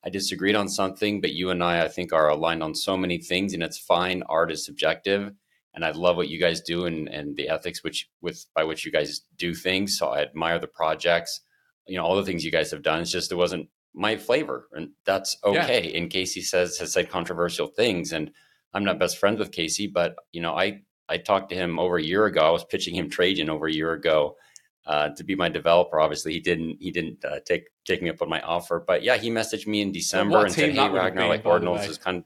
[0.04, 3.18] I disagreed on something, but you and I, I think, are aligned on so many
[3.18, 4.22] things, and it's fine.
[4.28, 5.32] Art is subjective,
[5.74, 8.84] and I love what you guys do and, and the ethics which with by which
[8.84, 9.98] you guys do things.
[9.98, 11.40] So I admire the projects,
[11.86, 13.00] you know, all the things you guys have done.
[13.00, 15.90] It's just it wasn't my flavor, and that's okay.
[15.90, 15.98] Yeah.
[15.98, 18.30] And Casey says has said controversial things, and
[18.74, 21.96] I'm not best friends with Casey, but you know, I I talked to him over
[21.96, 22.40] a year ago.
[22.40, 24.36] I was pitching him Trajan over a year ago
[24.86, 26.00] uh, to be my developer.
[26.00, 29.16] Obviously, he didn't he didn't uh, take take me up on my offer, but yeah,
[29.16, 32.24] he messaged me in December and said, "Hey, Ragnar, like Ordinals is kind of."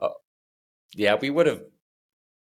[0.00, 0.14] Uh,
[0.94, 1.62] yeah, we would have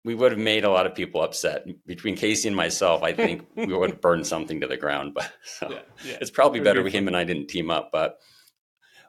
[0.05, 3.03] we would have made a lot of people upset between Casey and myself.
[3.03, 6.19] I think we would have burned something to the ground, but so yeah, yeah.
[6.21, 7.91] it's probably better with him and I didn't team up.
[7.93, 8.19] But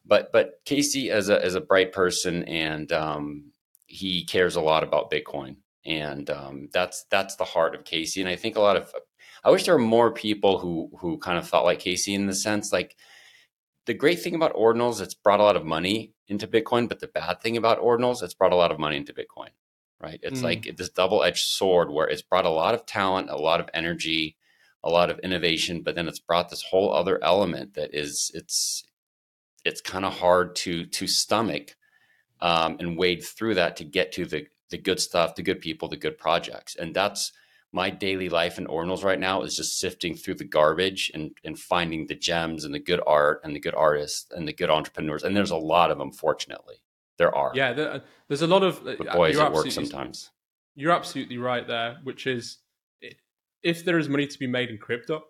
[0.06, 3.52] but but Casey as a as a bright person and um,
[3.88, 5.58] he cares a lot about Bitcoin
[5.88, 8.22] and um, that's that's the heart of Casey.
[8.22, 8.94] And I think a lot of
[9.44, 12.36] I wish there were more people who who kind of thought like Casey in the
[12.36, 12.96] sense like
[13.88, 17.08] the great thing about ordinals, it's brought a lot of money into Bitcoin, but the
[17.08, 19.50] bad thing about ordinals, it's brought a lot of money into Bitcoin.
[20.00, 20.20] Right?
[20.22, 20.44] It's mm.
[20.44, 24.36] like this double-edged sword where it's brought a lot of talent, a lot of energy,
[24.84, 28.84] a lot of innovation, but then it's brought this whole other element that is it's
[29.66, 31.76] it's kind of hard to to stomach
[32.42, 35.88] um, and wade through that to get to the the good stuff, the good people,
[35.88, 36.76] the good projects.
[36.76, 37.32] And that's
[37.72, 41.60] my daily life in Ordinals right now is just sifting through the garbage and, and
[41.60, 45.24] finding the gems and the good art and the good artists and the good entrepreneurs.
[45.24, 46.76] And there's a lot of them, fortunately.
[47.18, 47.52] There are.
[47.56, 50.30] Yeah, there, there's a lot of uh, but boys at work sometimes.
[50.76, 52.60] You're absolutely right there, which is
[53.64, 55.24] if there is money to be made in crypto,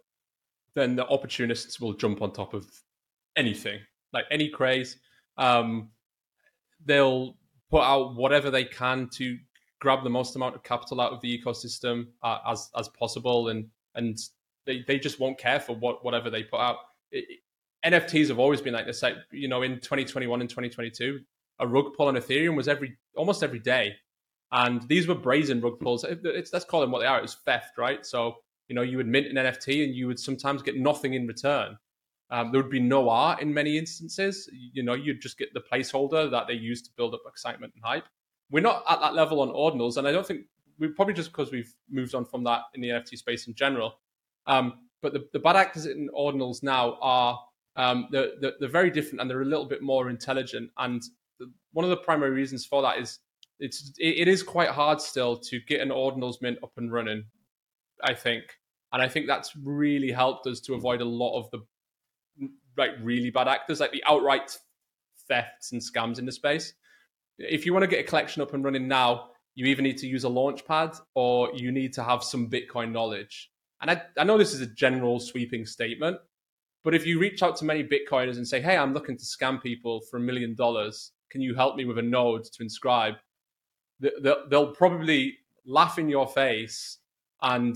[0.76, 2.70] then the opportunists will jump on top of
[3.36, 3.80] anything,
[4.14, 4.98] like any craze.
[5.38, 5.90] Um,
[6.86, 7.38] they'll
[7.70, 9.38] put out whatever they can to
[9.80, 13.68] grab the most amount of capital out of the ecosystem uh, as as possible, and
[13.96, 14.18] and
[14.66, 16.78] they, they just won't care for what whatever they put out.
[17.12, 17.40] It,
[17.86, 19.02] NFTs have always been like this.
[19.02, 21.20] Like you know, in 2021 and 2022,
[21.60, 23.96] a rug pull on Ethereum was every almost every day,
[24.52, 26.04] and these were brazen rug pulls.
[26.04, 27.20] It's let's call them what they are.
[27.20, 28.06] It was theft, right?
[28.06, 28.38] So
[28.68, 31.78] you know, you would mint an NFT and you would sometimes get nothing in return.
[32.30, 34.50] Um, there would be no art in many instances.
[34.52, 37.84] You know, you'd just get the placeholder that they use to build up excitement and
[37.84, 38.06] hype.
[38.52, 40.42] We're not at that level on ordinals, and I don't think
[40.80, 44.00] we probably just because we've moved on from that in the NFT space in general.
[44.46, 47.40] Um, but the, the, bad actors in ordinals now are
[47.76, 50.72] um, they're, they're, they're, very different and they're a little bit more intelligent.
[50.78, 51.04] And
[51.40, 53.20] the, one of the primary reasons for that is
[53.60, 57.26] it's it, it is quite hard still to get an ordinals mint up and running.
[58.04, 58.44] I think,
[58.94, 61.60] and I think that's really helped us to avoid a lot of the
[62.78, 64.58] like really bad actors, like the outright
[65.28, 66.74] thefts and scams in the space.
[67.38, 70.08] If you want to get a collection up and running now, you either need to
[70.08, 73.50] use a launch pad or you need to have some Bitcoin knowledge.
[73.82, 76.18] And I, I know this is a general sweeping statement,
[76.84, 79.62] but if you reach out to many Bitcoiners and say, hey, I'm looking to scam
[79.62, 83.16] people for a million dollars, can you help me with a node to inscribe?
[84.00, 87.00] They'll probably laugh in your face
[87.42, 87.76] and,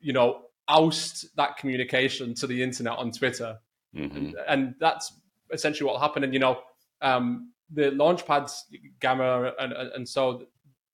[0.00, 3.58] you know, oust that communication to the internet on Twitter
[3.96, 4.32] Mm-hmm.
[4.48, 5.12] And that's
[5.52, 6.24] essentially what happened.
[6.24, 6.60] And, you know,
[7.02, 8.66] um, the launch pads,
[9.00, 10.44] Gamma, and, and so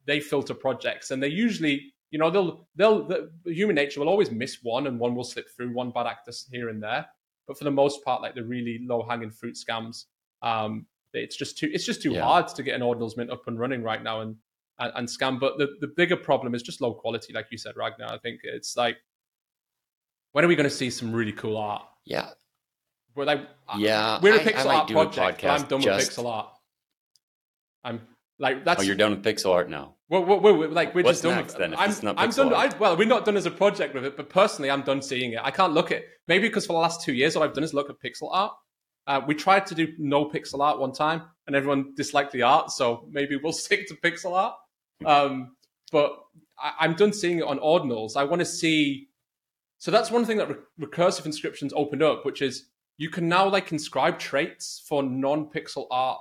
[0.07, 4.31] they filter projects and they usually, you know, they'll, they'll, the human nature will always
[4.31, 7.07] miss one and one will slip through one bad actor here and there.
[7.47, 10.05] But for the most part, like the really low hanging fruit scams,
[10.43, 12.25] um, it's just too it's just too Yeah.
[12.25, 14.37] hard to get an ordinals mint up and running right now and
[14.79, 15.41] and, and scam.
[15.41, 18.13] But the, the bigger problem is just low quality, like you said, Ragnar.
[18.13, 18.99] I think it's like
[20.33, 21.85] when are we going to see some really cool art?
[22.05, 22.31] Yeah.
[23.17, 23.25] We're
[23.79, 24.21] Yeah.
[24.23, 26.53] we're a I- I pixel might art project, I'm done just- with pixel art.
[27.85, 28.01] I'm
[28.39, 29.95] like that's Oh, you're done with pixel art now.
[30.09, 32.53] well, we're, we're, we're- like we're What's just done next with then, I'm, I'm done.
[32.55, 35.33] I, well, we're not done as a project with it, but personally, I'm done seeing
[35.33, 35.41] it.
[35.43, 37.73] I can't look at maybe because for the last two years, all I've done is
[37.75, 38.53] look at pixel art.
[39.07, 42.71] Uh, we tried to do no pixel art one time, and everyone disliked the art.
[42.73, 44.55] So maybe we'll stick to pixel art.
[45.05, 45.57] Um,
[45.93, 46.19] but
[46.59, 48.17] I, I'm done seeing it on ordinals.
[48.17, 49.09] I want to see.
[49.79, 52.67] So that's one thing that re- recursive inscriptions opened up, which is
[52.99, 56.21] you can now like inscribe traits for non-pixel art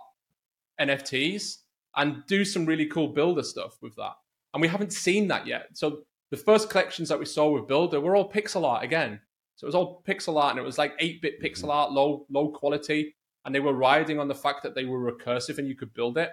[0.80, 1.58] NFTs
[1.96, 4.14] and do some really cool builder stuff with that.
[4.54, 5.68] And we haven't seen that yet.
[5.74, 9.20] So the first collections that we saw with Builder were all pixel art again.
[9.56, 12.50] So it was all pixel art and it was like 8-bit pixel art, low low
[12.50, 13.16] quality,
[13.46, 16.18] and they were riding on the fact that they were recursive and you could build
[16.18, 16.32] it.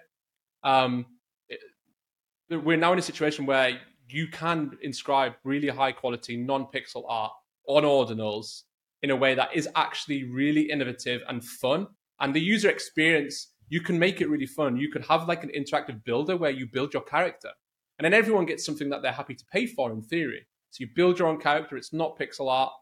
[0.64, 1.06] Um,
[1.48, 1.60] it-
[2.50, 7.32] we're now in a situation where you can inscribe really high quality non-pixel art
[7.66, 8.62] on ordinals
[9.02, 11.86] in a way that is actually really innovative and fun.
[12.20, 14.76] And the user experience, you can make it really fun.
[14.76, 17.50] You could have like an interactive builder where you build your character.
[17.98, 20.46] And then everyone gets something that they're happy to pay for in theory.
[20.70, 22.72] So you build your own character, it's not pixel art.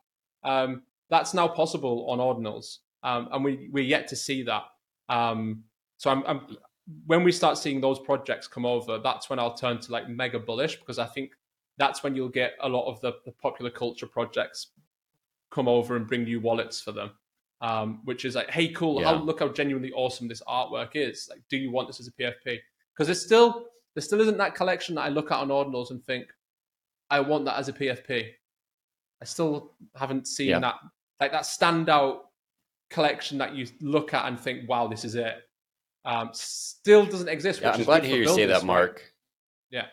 [0.44, 2.78] Um, that's now possible on ordinals.
[3.02, 4.62] Um, and we, we're yet to see that.
[5.08, 5.64] Um,
[5.96, 6.56] so I'm, I'm
[7.06, 10.38] when we start seeing those projects come over, that's when I'll turn to like mega
[10.38, 11.32] bullish because I think
[11.78, 14.68] that's when you'll get a lot of the, the popular culture projects
[15.50, 17.10] come over and bring new wallets for them.
[17.62, 21.26] Um, which is like, hey, cool, how, look how genuinely awesome this artwork is.
[21.28, 22.58] Like, do you want this as a PFP?
[22.94, 26.02] Because there's still there still isn't that collection that I look at on ordinals and
[26.04, 26.26] think,
[27.10, 28.30] I want that as a PFP.
[29.20, 30.60] I still haven't seen Yeah.
[30.60, 30.76] that
[31.20, 32.20] like that standout
[32.88, 35.36] collection that you look at and think, wow, this is it.
[36.06, 37.60] Um, still doesn't exist.
[37.60, 38.64] Yeah, which I'm is glad to hear you say that?
[38.64, 39.12] Mark.
[39.70, 39.86] Yeah.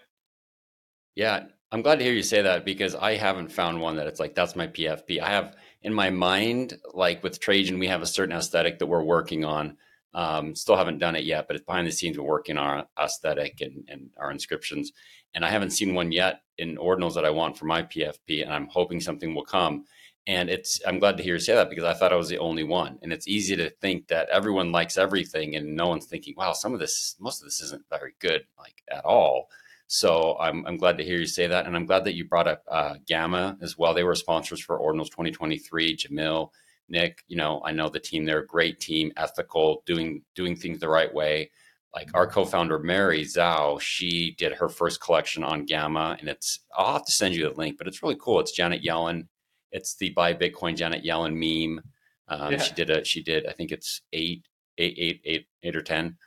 [1.15, 4.21] Yeah, I'm glad to hear you say that because I haven't found one that it's
[4.21, 5.19] like that's my PFP.
[5.19, 9.03] I have in my mind, like with Trajan, we have a certain aesthetic that we're
[9.03, 9.75] working on.
[10.13, 12.17] Um, still haven't done it yet, but it's behind the scenes.
[12.17, 14.93] We're working on our aesthetic and, and our inscriptions,
[15.35, 18.53] and I haven't seen one yet in ordinals that I want for my PFP, and
[18.53, 19.83] I'm hoping something will come.
[20.25, 22.39] And it's I'm glad to hear you say that because I thought I was the
[22.39, 22.97] only one.
[23.01, 26.73] And it's easy to think that everyone likes everything, and no one's thinking, "Wow, some
[26.73, 29.49] of this, most of this isn't very good, like at all."
[29.87, 31.65] So I'm, I'm glad to hear you say that.
[31.65, 33.93] And I'm glad that you brought up uh, Gamma as well.
[33.93, 36.49] They were sponsors for Ordinals 2023, Jamil,
[36.89, 40.79] Nick, you know, I know the team, they're a great team, ethical, doing, doing things
[40.79, 41.51] the right way.
[41.95, 46.93] Like our co-founder, Mary Zhao, she did her first collection on Gamma and it's, I'll
[46.93, 48.39] have to send you the link, but it's really cool.
[48.39, 49.27] It's Janet Yellen.
[49.71, 51.81] It's the buy Bitcoin Janet Yellen meme.
[52.27, 52.57] Um, Yeah.
[52.59, 54.45] She did a, she did, I think it's eight,
[54.77, 56.17] eight, eight, eight, eight or 10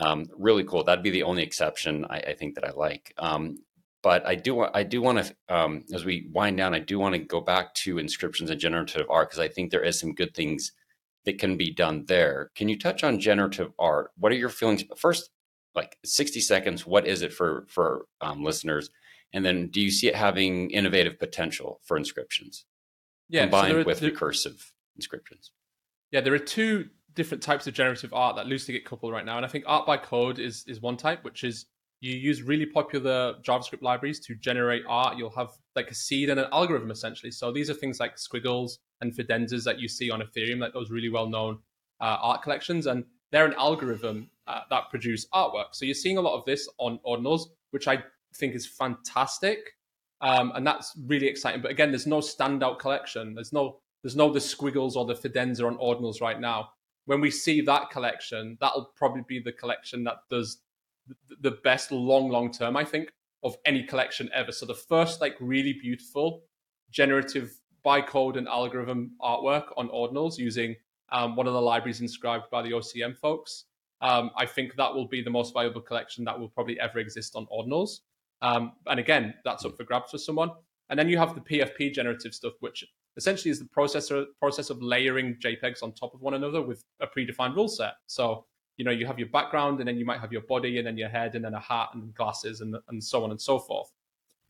[0.00, 0.82] um, really cool.
[0.84, 3.12] That'd be the only exception I, I think that I like.
[3.18, 3.58] Um,
[4.02, 6.98] but I do want I do want to um, as we wind down, I do
[6.98, 10.14] want to go back to inscriptions and generative art because I think there is some
[10.14, 10.72] good things
[11.26, 12.50] that can be done there.
[12.54, 14.10] Can you touch on generative art?
[14.16, 14.84] What are your feelings?
[14.96, 15.30] First,
[15.74, 16.86] like sixty seconds.
[16.86, 18.88] What is it for for um, listeners?
[19.32, 22.64] And then, do you see it having innovative potential for inscriptions
[23.28, 25.52] Yeah, combined are- with there- recursive inscriptions?
[26.10, 29.36] Yeah, there are two different types of generative art that loosely get coupled right now,
[29.36, 31.66] and I think art by code is is one type, which is
[32.00, 35.18] you use really popular JavaScript libraries to generate art.
[35.18, 37.30] You'll have like a seed and an algorithm essentially.
[37.30, 40.90] So these are things like squiggles and fidenzas that you see on Ethereum, like those
[40.90, 41.58] really well known
[42.00, 45.72] uh, art collections, and they're an algorithm uh, that produce artwork.
[45.72, 48.02] So you're seeing a lot of this on ordinals, which I
[48.34, 49.58] think is fantastic,
[50.22, 51.60] um, and that's really exciting.
[51.60, 53.34] But again, there's no standout collection.
[53.34, 56.70] There's no there's no the squiggles or the fidenza on ordinals right now.
[57.10, 60.58] When we see that collection, that'll probably be the collection that does
[61.40, 62.76] the best long long term.
[62.76, 63.10] I think
[63.42, 64.52] of any collection ever.
[64.52, 66.44] So the first like really beautiful
[66.92, 70.76] generative by code and algorithm artwork on ordinals using
[71.10, 73.64] um, one of the libraries inscribed by the OCM folks.
[74.02, 77.34] Um, I think that will be the most valuable collection that will probably ever exist
[77.34, 78.02] on ordinals.
[78.40, 80.52] Um, and again, that's up for grabs for someone.
[80.90, 82.84] And then you have the PFP generative stuff, which
[83.16, 87.06] essentially is the processor process of layering JPEGs on top of one another with a
[87.06, 87.94] predefined rule set.
[88.06, 88.46] So
[88.76, 90.96] you know you have your background, and then you might have your body, and then
[90.96, 93.90] your head, and then a hat and glasses, and and so on and so forth.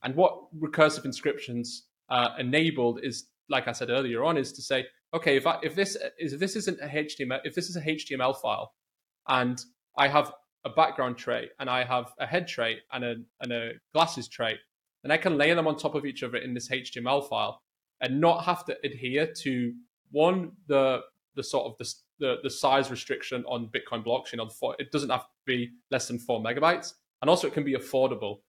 [0.02, 4.86] And what recursive inscriptions uh, enabled is, like I said earlier on, is to say,
[5.14, 7.82] okay, if I, if this is if this isn't a HTML, if this is a
[7.82, 8.72] HTML file,
[9.28, 9.61] and
[9.96, 10.32] I have
[10.64, 14.58] a background trait, and I have a head trait, and a and a glasses trait,
[15.04, 17.62] and I can layer them on top of each other in this HTML file,
[18.01, 19.72] and not have to adhere to
[20.11, 21.01] one the
[21.36, 25.09] the sort of the the, the size restriction on Bitcoin blockchain on four, it doesn't
[25.09, 26.92] have to be less than four megabytes,
[27.22, 28.40] and also it can be affordable.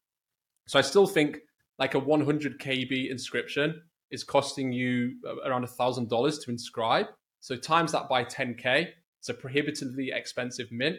[0.68, 1.40] So I still think
[1.80, 3.82] like a 100 KB inscription
[4.12, 5.14] is costing you
[5.46, 7.08] around a thousand dollars to inscribe.
[7.40, 8.90] So times that by 10k,
[9.20, 10.98] it's a prohibitively expensive mint.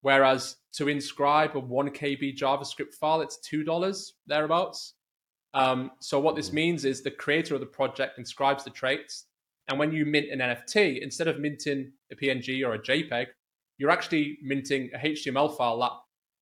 [0.00, 4.94] Whereas to inscribe a 1 KB JavaScript file, it's $2 thereabouts.
[5.56, 9.26] Um, so what this means is the creator of the project inscribes the traits.
[9.68, 13.26] And when you mint an NFT, instead of minting a PNG or a JPEG,
[13.78, 15.92] you're actually minting a HTML file that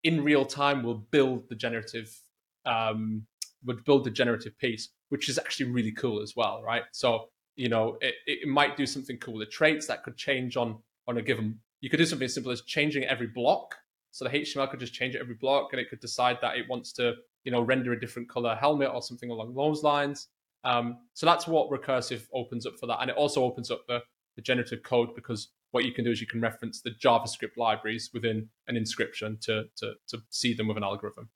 [0.03, 2.15] in real time will build the generative
[2.67, 3.27] um,
[3.65, 6.83] would build the generative piece, which is actually really cool as well, right?
[6.93, 9.39] So you know it, it might do something cool.
[9.39, 12.51] The traits that could change on on a given you could do something as simple
[12.51, 13.75] as changing every block.
[14.11, 16.93] So the HTML could just change every block and it could decide that it wants
[16.95, 17.13] to,
[17.45, 20.29] you know, render a different color helmet or something along those lines.
[20.65, 22.99] Um, so that's what recursive opens up for that.
[23.01, 24.01] And it also opens up the,
[24.37, 28.11] the generative code because what you can do is you can reference the JavaScript libraries
[28.15, 31.29] within an inscription to, to, to see them with an algorithm.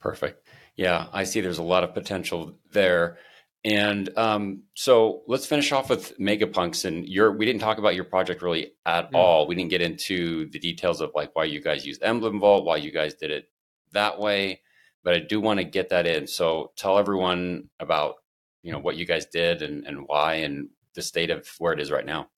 [0.00, 0.46] Perfect.
[0.76, 3.18] Yeah, I see there's a lot of potential there.
[3.64, 6.84] And um, so let's finish off with Megapunks.
[6.84, 9.46] And your we didn't talk about your project really at all.
[9.46, 12.76] We didn't get into the details of like why you guys used Emblem Vault, why
[12.76, 13.48] you guys did it
[13.94, 14.60] that way.
[15.02, 16.26] But I do want to get that in.
[16.26, 18.16] So tell everyone about
[18.62, 21.80] you know what you guys did and, and why and the state of where it
[21.80, 22.28] is right now.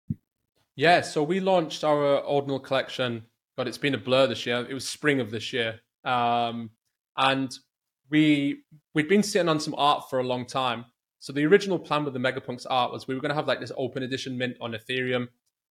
[0.75, 3.25] Yeah, so we launched our ordinal collection.
[3.57, 4.67] but it's been a blur this year.
[4.69, 6.71] It was spring of this year, um,
[7.17, 7.57] and
[8.11, 8.63] we
[8.95, 10.87] we'd been sitting on some art for a long time
[11.27, 13.59] so the original plan with the Megapunks art was we were going to have like
[13.59, 15.27] this open edition mint on Ethereum,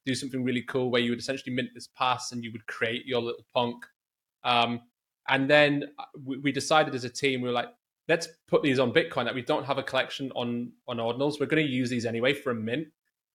[0.06, 3.06] do something really cool where you would essentially mint this pass and you would create
[3.06, 3.86] your little punk.
[4.44, 4.82] Um,
[5.28, 7.70] and then uh, we, we decided as a team, we were like,
[8.08, 9.26] let's put these on Bitcoin.
[9.26, 11.40] That we don't have a collection on on ordinals.
[11.40, 12.88] We're going to use these anyway for a mint.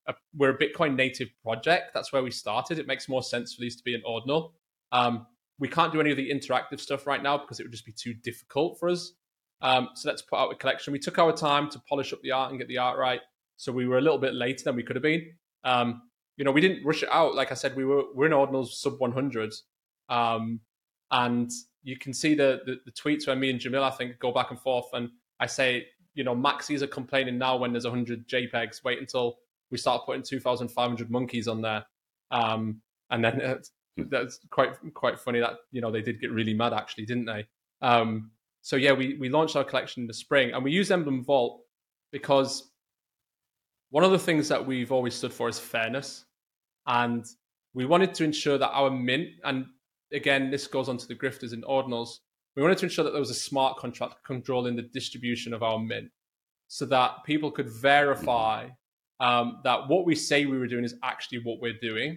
[0.06, 1.92] Uh, we're a Bitcoin native project.
[1.94, 2.78] That's where we started.
[2.78, 4.54] It makes more sense for these to be an ordinal.
[4.92, 5.26] Um,
[5.58, 7.92] we can't do any of the interactive stuff right now because it would just be
[7.92, 9.12] too difficult for us.
[9.60, 10.92] Um, so let's put out a collection.
[10.92, 13.20] We took our time to polish up the art and get the art right.
[13.56, 15.32] So we were a little bit later than we could have been.
[15.64, 16.02] Um,
[16.38, 17.34] you know, we didn't rush it out.
[17.34, 19.52] Like I said, we were we're in ordinals sub 100,
[20.08, 20.60] um,
[21.10, 21.50] and
[21.82, 24.50] you can see the, the, the tweets where me and Jamil I think go back
[24.50, 28.84] and forth, and I say, you know, maxis are complaining now when there's 100 JPEGs.
[28.84, 29.38] Wait until
[29.70, 31.84] we start putting 2,500 monkeys on there,
[32.30, 36.54] um, and then it's, that's quite quite funny that you know they did get really
[36.54, 37.46] mad actually, didn't they?
[37.82, 38.30] Um,
[38.62, 41.62] so yeah, we we launched our collection in the spring, and we use Emblem Vault
[42.12, 42.70] because
[43.90, 46.24] one of the things that we've always stood for is fairness,
[46.86, 47.24] and
[47.74, 49.66] we wanted to ensure that our mint, and
[50.12, 52.18] again, this goes on to the grifters and ordinals,
[52.56, 55.78] we wanted to ensure that there was a smart contract controlling the distribution of our
[55.78, 56.10] mint,
[56.68, 58.68] so that people could verify
[59.20, 62.10] um, that what we say we were doing is actually what we're doing,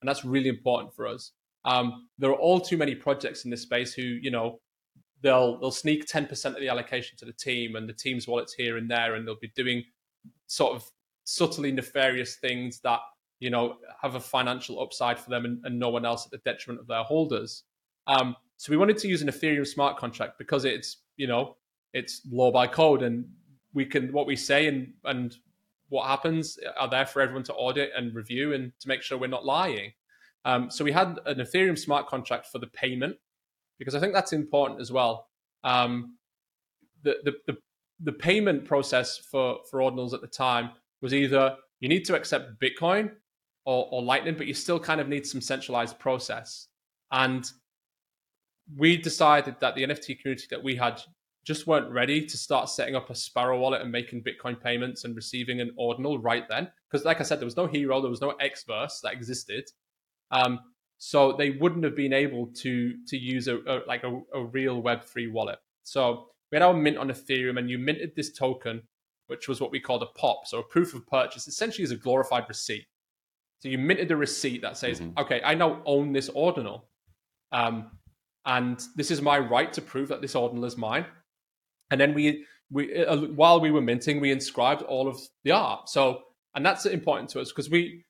[0.00, 1.32] and that's really important for us.
[1.64, 4.60] Um, there are all too many projects in this space who, you know,
[5.22, 8.76] they'll they'll sneak 10% of the allocation to the team and the team's wallets here
[8.76, 9.82] and there and they'll be doing
[10.46, 10.88] sort of
[11.24, 13.00] subtly nefarious things that
[13.40, 16.38] you know have a financial upside for them and, and no one else at the
[16.38, 17.64] detriment of their holders
[18.06, 21.56] um, so we wanted to use an ethereum smart contract because it's you know
[21.92, 23.24] it's law by code and
[23.74, 25.36] we can what we say and and
[25.90, 29.26] what happens are there for everyone to audit and review and to make sure we're
[29.26, 29.92] not lying
[30.44, 33.16] um, so we had an ethereum smart contract for the payment
[33.78, 35.28] because I think that's important as well.
[35.64, 36.16] Um,
[37.02, 37.58] the, the, the
[38.00, 40.70] the payment process for for ordinals at the time
[41.00, 43.10] was either you need to accept Bitcoin
[43.68, 46.68] or, or Lightning, but you still kind of need some centralized process.
[47.12, 47.44] And
[48.78, 51.02] we decided that the NFT community that we had
[51.44, 55.14] just weren't ready to start setting up a Sparrow wallet and making Bitcoin payments and
[55.14, 56.70] receiving an ordinal right then.
[56.90, 59.68] Because, like I said, there was no Hiro, there was no Xverse that existed.
[60.30, 60.60] Um,
[60.96, 64.82] so they wouldn't have been able to to use a, a like a, a real
[64.82, 65.58] Web3 wallet.
[65.82, 68.80] So we had our mint on Ethereum, and you minted this token,
[69.26, 71.48] which was what we called a POP, so a proof of purchase.
[71.48, 72.86] Essentially, is a glorified receipt.
[73.60, 75.18] So you minted a receipt that says, mm-hmm.
[75.18, 76.88] "Okay, I now own this ordinal,
[77.52, 77.90] um,
[78.46, 81.06] and this is my right to prove that this ordinal is mine."
[81.90, 85.88] And then we we uh, while we were minting, we inscribed all of the art.
[85.88, 86.22] So
[86.54, 88.04] and that's important to us because we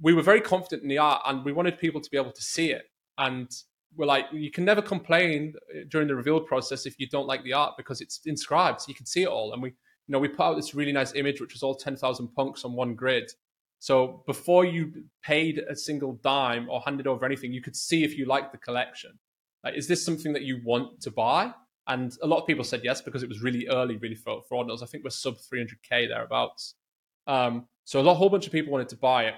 [0.00, 2.42] we were very confident in the art and we wanted people to be able to
[2.42, 2.84] see it.
[3.18, 3.50] And
[3.96, 5.54] we're like, you can never complain
[5.88, 8.94] during the reveal process if you don't like the art because it's inscribed, so you
[8.94, 9.52] can see it all.
[9.52, 12.28] And we, you know, we put out this really nice image, which was all 10,000
[12.34, 13.30] punks on one grid.
[13.84, 18.16] So before you paid a single dime or handed over anything, you could see if
[18.16, 19.10] you liked the collection.
[19.62, 21.52] Like, is this something that you want to buy?
[21.86, 24.82] And a lot of people said yes because it was really early, really for, ordinals.
[24.82, 26.76] I think we're sub 300k thereabouts.
[27.26, 29.34] Um, so a lot, whole bunch of people wanted to buy it.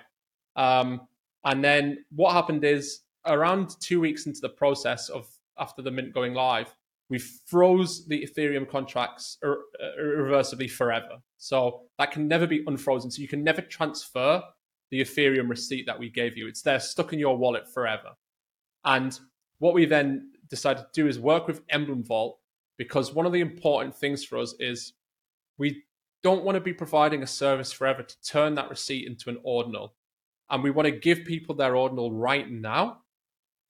[0.55, 1.09] Um,
[1.44, 5.26] and then what happened is around two weeks into the process of
[5.59, 6.72] after the mint going live,
[7.09, 11.18] we froze the Ethereum contracts ir- uh, irreversibly forever.
[11.36, 13.11] So that can never be unfrozen.
[13.11, 14.42] So you can never transfer
[14.90, 16.48] the Ethereum receipt that we gave you.
[16.48, 18.11] It's there stuck in your wallet forever.
[18.84, 19.18] And
[19.59, 22.38] what we then decided to do is work with Emblem Vault
[22.76, 24.92] because one of the important things for us is
[25.59, 25.82] we
[26.22, 29.94] don't want to be providing a service forever to turn that receipt into an ordinal.
[30.50, 32.98] And we want to give people their ordinal right now.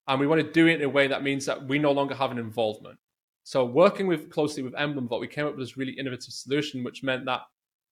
[0.09, 2.15] And we want to do it in a way that means that we no longer
[2.15, 2.99] have an involvement.
[3.47, 6.83] So working with closely with Emblem Vault, we came up with this really innovative solution,
[6.83, 7.43] which meant that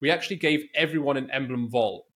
[0.01, 2.07] we actually gave everyone an Emblem Vault.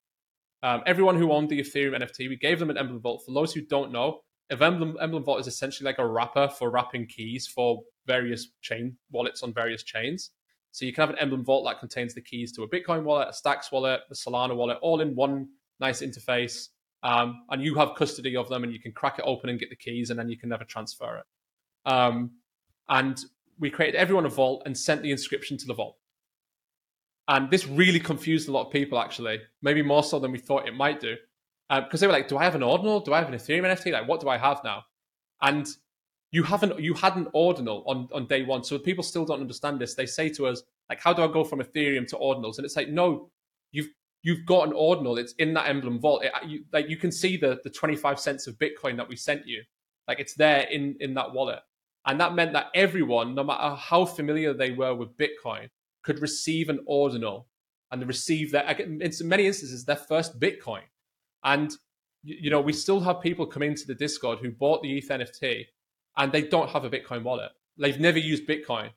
[0.61, 3.23] Um, everyone who owned the Ethereum NFT, we gave them an Emblem Vault.
[3.25, 4.19] For those who don't know,
[4.49, 9.41] Emblem, Emblem Vault is essentially like a wrapper for wrapping keys for various chain wallets
[9.41, 10.31] on various chains.
[10.73, 13.29] So you can have an Emblem Vault that contains the keys to a Bitcoin wallet,
[13.29, 15.47] a Stacks wallet, the Solana wallet, all in one
[15.79, 16.67] nice interface.
[17.03, 19.69] Um, and you have custody of them, and you can crack it open and get
[19.69, 21.89] the keys, and then you can never transfer it.
[21.89, 22.31] Um,
[22.89, 23.19] and
[23.59, 25.97] we created everyone a vault and sent the inscription to the vault.
[27.27, 30.67] And this really confused a lot of people, actually, maybe more so than we thought
[30.67, 31.15] it might do
[31.69, 32.99] because um, they were like, "Do I have an ordinal?
[32.99, 33.91] Do I have an Ethereum NFT?
[33.91, 34.83] Like, what do I have now?"
[35.41, 35.67] And
[36.31, 39.79] you haven't you had an ordinal on on day one, so people still don't understand
[39.79, 39.93] this.
[39.93, 42.75] They say to us, like, "How do I go from Ethereum to ordinals?" And it's
[42.75, 43.29] like, no,
[43.71, 43.89] you've
[44.23, 45.17] you've got an ordinal.
[45.17, 46.23] It's in that emblem vault.
[46.25, 49.15] It, you, like you can see the the twenty five cents of Bitcoin that we
[49.15, 49.61] sent you,
[50.07, 51.59] like it's there in in that wallet.
[52.09, 55.69] And that meant that everyone, no matter how familiar they were with Bitcoin,
[56.01, 57.45] could receive an ordinal
[57.91, 60.81] and receive their, in many instances, their first Bitcoin.
[61.43, 61.71] And
[62.23, 65.65] you know, we still have people come into the Discord who bought the ETH NFT
[66.17, 67.51] and they don't have a Bitcoin wallet.
[67.77, 68.89] They've never used Bitcoin.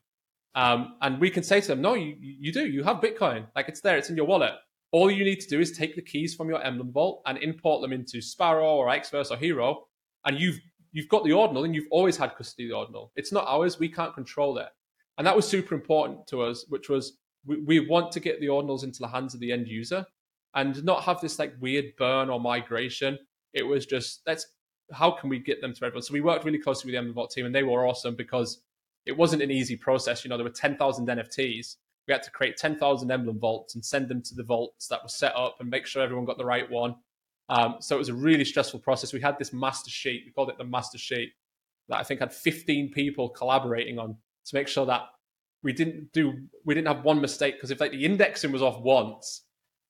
[0.55, 2.65] Um, and we can say to them, no, you, you do.
[2.65, 3.45] You have Bitcoin.
[3.55, 3.95] Like it's there.
[3.95, 4.53] It's in your wallet.
[4.91, 7.83] All you need to do is take the keys from your Emblem Vault and import
[7.83, 9.85] them into Sparrow or Xverse or Hiro,
[10.25, 10.59] and you've
[10.93, 13.11] you've got the ordinal and you've always had custody of the ordinal.
[13.15, 13.79] It's not ours.
[13.79, 14.69] We can't control it.
[15.17, 18.47] And that was super important to us, which was we, we want to get the
[18.47, 20.05] ordinals into the hands of the end user
[20.55, 23.17] and not have this like weird burn or migration.
[23.53, 24.47] It was just let's
[24.91, 26.03] how can we get them to everyone?
[26.03, 28.61] So we worked really closely with the Emblem Vault team, and they were awesome because
[29.05, 30.23] it wasn't an easy process.
[30.23, 31.77] You know, there were ten thousand NFTs.
[32.07, 35.01] We had to create ten thousand Emblem Vaults and send them to the vaults that
[35.03, 36.95] were set up and make sure everyone got the right one.
[37.53, 39.13] Um, so it was a really stressful process.
[39.13, 40.23] We had this master sheet.
[40.25, 41.29] We called it the master sheet
[41.89, 45.03] that I think had 15 people collaborating on to make sure that
[45.61, 46.33] we didn't do
[46.65, 49.43] we didn't have one mistake because if like the indexing was off once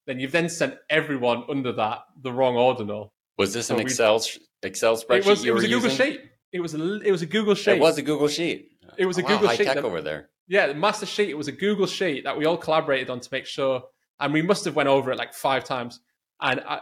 [0.06, 3.14] then you've then sent everyone under that the wrong ordinal.
[3.38, 4.22] Was this so an Excel
[4.62, 5.18] Excel spreadsheet?
[5.18, 6.06] It was, it was a Google using?
[6.06, 6.22] sheet.
[6.52, 7.78] It was a it was a Google sheet.
[7.78, 8.72] It was a Google sheet.
[8.98, 9.66] It was a wow, Google high sheet.
[9.66, 10.30] tech that, over there.
[10.48, 11.30] Yeah, the master sheet.
[11.30, 13.84] It was a Google sheet that we all collaborated on to make sure,
[14.20, 16.00] and we must have went over it like five times.
[16.44, 16.76] And I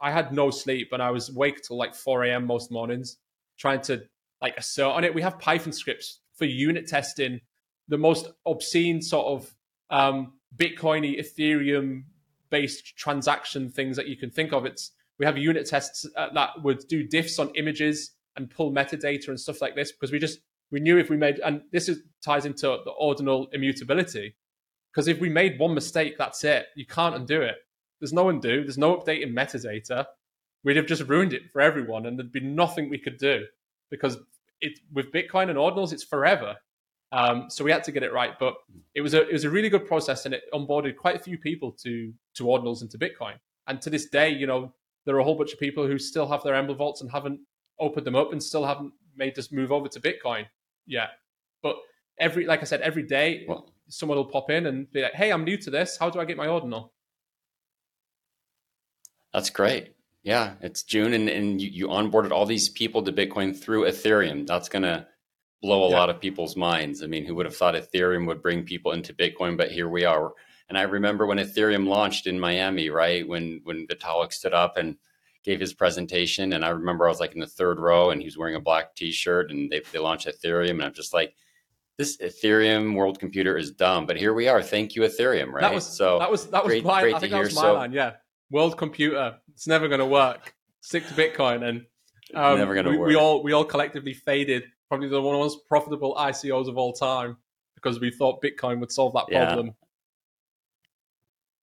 [0.00, 2.46] I, I had no sleep, and I was awake till like four a.m.
[2.46, 3.18] most mornings
[3.58, 4.02] trying to
[4.40, 5.14] like assert on it.
[5.14, 7.40] We have Python scripts for unit testing
[7.88, 9.54] the most obscene sort of
[9.90, 12.04] um, Bitcoiny, Ethereum
[12.50, 14.64] based transaction things that you can think of.
[14.66, 19.28] It's we have unit tests uh, that would do diffs on images and pull metadata
[19.28, 20.40] and stuff like this because we just
[20.70, 24.36] we knew if we made and this is, ties into the ordinal immutability
[24.90, 26.66] because if we made one mistake, that's it.
[26.76, 27.56] You can't undo it.
[28.02, 28.64] There's no undo.
[28.64, 30.06] There's no updating metadata.
[30.64, 33.44] We'd have just ruined it for everyone, and there'd be nothing we could do
[33.92, 34.18] because
[34.60, 36.56] it with Bitcoin and ordinals, it's forever.
[37.12, 38.54] Um, so we had to get it right, but
[38.96, 41.38] it was a it was a really good process, and it onboarded quite a few
[41.38, 43.34] people to to ordinals and to Bitcoin.
[43.68, 44.74] And to this day, you know,
[45.06, 47.38] there are a whole bunch of people who still have their Emblem vaults and haven't
[47.78, 50.46] opened them up and still haven't made this move over to Bitcoin
[50.86, 51.10] yet.
[51.62, 51.76] But
[52.18, 55.30] every like I said, every day well, someone will pop in and be like, "Hey,
[55.30, 55.96] I'm new to this.
[55.96, 56.92] How do I get my ordinal?"
[59.32, 59.94] That's great.
[60.22, 64.46] Yeah, it's June, and, and you, you onboarded all these people to Bitcoin through Ethereum.
[64.46, 65.08] That's gonna
[65.62, 65.96] blow a yeah.
[65.96, 67.02] lot of people's minds.
[67.02, 69.56] I mean, who would have thought Ethereum would bring people into Bitcoin?
[69.56, 70.32] But here we are.
[70.68, 73.26] And I remember when Ethereum launched in Miami, right?
[73.26, 74.96] When when Vitalik stood up and
[75.44, 78.26] gave his presentation, and I remember I was like in the third row, and he
[78.26, 81.34] was wearing a black T-shirt, and they they launched Ethereum, and I'm just like,
[81.98, 84.62] this Ethereum World Computer is dumb, but here we are.
[84.62, 85.52] Thank you, Ethereum.
[85.52, 85.62] Right?
[85.62, 87.92] That was so that was that was great, my, great I was my so, line.
[87.92, 88.12] Yeah,
[88.52, 89.38] World Computer.
[89.52, 90.54] It's never going to work.
[90.80, 91.86] Stick to Bitcoin, and
[92.34, 93.08] um, never going to work.
[93.08, 96.76] We all we all collectively faded probably the one of the most profitable ICOs of
[96.76, 97.36] all time
[97.74, 99.66] because we thought Bitcoin would solve that problem.
[99.66, 99.72] Yeah.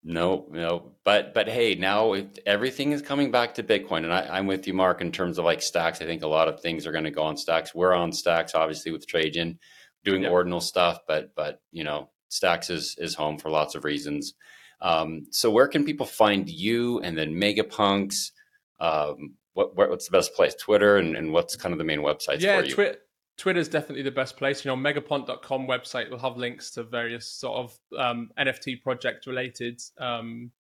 [0.02, 2.16] No, no, but but hey, now
[2.46, 5.46] everything is coming back to Bitcoin, and I, am with you, Mark, in terms of
[5.46, 6.02] like stacks.
[6.02, 7.76] I think a lot of things are going to go on stacks.
[7.76, 9.60] We're on stacks, obviously, with Trajan.
[10.06, 14.36] doing ordinal stuff, but but you know, Stacks is is home for lots of reasons.
[14.82, 18.32] Um, so where can people find you and then Megapunks?
[18.80, 20.56] Um, what, what's the best place?
[20.56, 22.74] Twitter and, and what's kind of the main websites yeah, for you?
[22.74, 22.96] Twi-
[23.38, 24.64] Twitter is definitely the best place.
[24.64, 29.82] You know, megapont.com website will have links to various sort of um, NFT project related
[29.98, 30.52] um,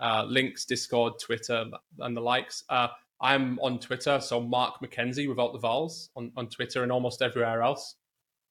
[0.00, 1.64] uh, links, Discord, Twitter,
[2.00, 2.64] and the likes.
[2.68, 2.88] Uh,
[3.20, 7.62] I'm on Twitter, so Mark McKenzie without the vowels on, on Twitter and almost everywhere
[7.62, 7.94] else.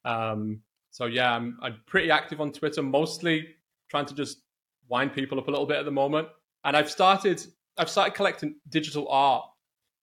[0.06, 0.62] Um,
[0.92, 3.48] so yeah, I'm, I'm pretty active on Twitter, mostly
[3.90, 4.43] trying to just
[4.90, 6.28] wind people up a little bit at the moment.
[6.64, 7.46] And I've started
[7.78, 9.46] I've started collecting digital art.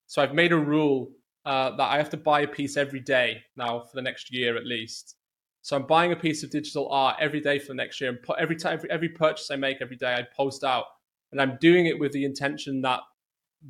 [0.07, 1.12] So I've made a rule
[1.45, 4.57] uh, that I have to buy a piece every day now for the next year
[4.57, 5.16] at least.
[5.62, 8.22] So I'm buying a piece of digital art every day for the next year, and
[8.22, 10.87] put every time every, every purchase I make every day, I post out,
[11.33, 13.01] and I'm doing it with the intention that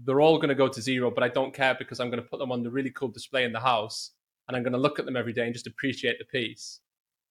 [0.04, 2.28] they're all going to go to zero, but I don't care because I'm going to
[2.28, 4.12] put them on the really cool display in the house,
[4.46, 6.78] and I'm going to look at them every day and just appreciate the piece.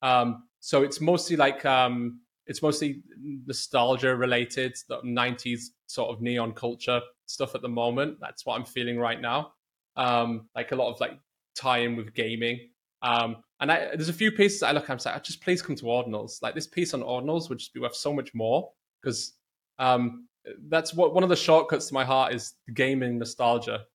[0.01, 2.19] Um, so it's mostly like um,
[2.49, 3.03] it's mostly
[3.45, 8.17] nostalgia related, the 90s sort of neon culture stuff at the moment.
[8.19, 9.53] That's what I'm feeling right now.
[9.95, 11.19] Um, like a lot of like
[11.55, 12.59] tie in with gaming.
[13.03, 15.75] Um, and I, there's a few pieces I look at, I'm like, just please come
[15.75, 16.41] to Ordinals.
[16.41, 19.33] Like this piece on Ordinals would just be worth so much more because
[19.77, 20.27] um,
[20.69, 23.85] that's what one of the shortcuts to my heart is gaming nostalgia.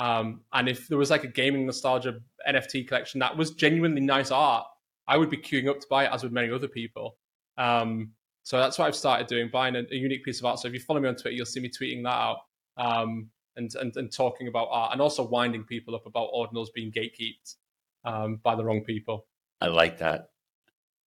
[0.00, 4.32] Um, and if there was like a gaming nostalgia NFT collection that was genuinely nice
[4.32, 4.66] art,
[5.06, 7.18] I would be queuing up to buy it, as would many other people.
[7.60, 10.58] Um, so that's what I've started doing, buying a, a, unique piece of art.
[10.58, 12.38] So if you follow me on Twitter, you'll see me tweeting that out
[12.78, 16.90] um, and, and, and talking about art and also winding people up about ordinals being
[16.90, 17.56] gatekeeped
[18.04, 19.26] um, by the wrong people.
[19.60, 20.30] I like that.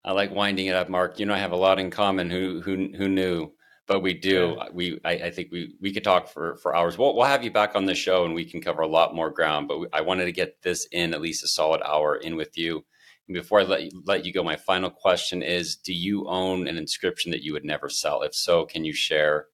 [0.05, 1.19] I like winding it up, Mark.
[1.19, 2.29] You know, I have a lot in common.
[2.29, 3.51] Who who who knew?
[3.87, 4.55] But we do.
[4.57, 4.65] Yeah.
[4.71, 6.97] We I, I, think we we could talk for for hours.
[6.97, 9.29] We'll we'll have you back on the show and we can cover a lot more
[9.29, 9.67] ground.
[9.69, 12.57] But we, I wanted to get this in at least a solid hour in with
[12.57, 12.85] you.
[13.31, 16.77] Before I let you, let you go, my final question is Do you own an
[16.77, 18.21] inscription that you would never sell?
[18.21, 19.47] If so, can you share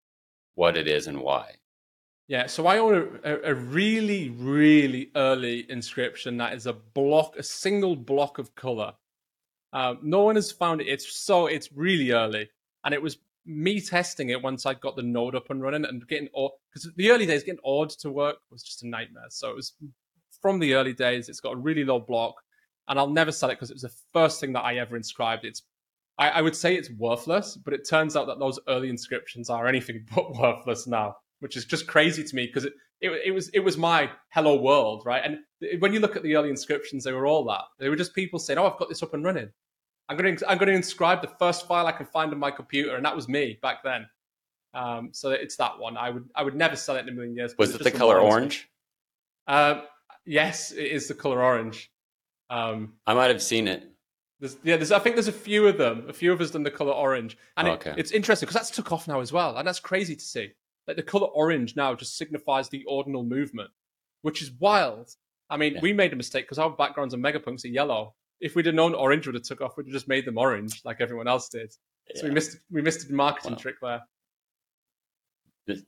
[0.56, 1.56] what it is and why?
[2.28, 7.44] Yeah, so I own a, a, really, really early inscription that is a block, a
[7.44, 8.94] single block of color.
[9.74, 10.88] Uh, no one has found it.
[10.88, 12.50] It's so it's really early,
[12.84, 16.08] and it was me testing it once I got the node up and running and
[16.08, 19.26] getting because the early days getting ord to work was just a nightmare.
[19.30, 19.74] So it was
[20.40, 21.30] from the early days.
[21.30, 22.36] It's got a really low block
[22.90, 25.46] and I'll never sell it because it was the first thing that I ever inscribed.
[25.46, 25.64] It's
[26.18, 29.68] I, I, would say it's worthless, but it turns out that those early inscriptions are
[29.68, 33.50] anything but worthless now, which is just crazy to me because it, it, it was
[33.50, 35.24] it was my hello world, right?
[35.24, 37.62] And when you look at the early inscriptions, they were all that.
[37.80, 39.50] They were just people saying, "Oh, I've got this up and running.
[40.10, 42.52] I'm going to I'm going to inscribe the first file I can find on my
[42.52, 44.08] computer," and that was me back then.
[44.74, 45.96] Um, so it's that one.
[45.96, 47.56] I would I would never sell it in a million years.
[47.58, 48.68] Was it the color orange?
[49.48, 49.84] Um,
[50.26, 51.92] yes, it is the color orange.
[52.50, 53.90] Um, I might have seen it.
[54.40, 56.06] There's, yeah, there's, I think there's a few of them.
[56.08, 57.92] A few of us done the color orange, and oh, okay.
[57.92, 60.52] it, it's interesting because that's took off now as well, and that's crazy to see.
[60.88, 63.70] Like the color orange now just signifies the ordinal movement,
[64.22, 65.12] which is wild.
[65.50, 65.82] I mean, yeah.
[65.82, 68.16] we made a mistake because our backgrounds on Megapunks are yellow.
[68.40, 70.82] If we'd have known orange would have took off, we'd have just made them orange
[70.86, 71.74] like everyone else did.
[72.08, 72.22] Yeah.
[72.22, 73.58] So we missed we missed a marketing wow.
[73.58, 74.02] trick there.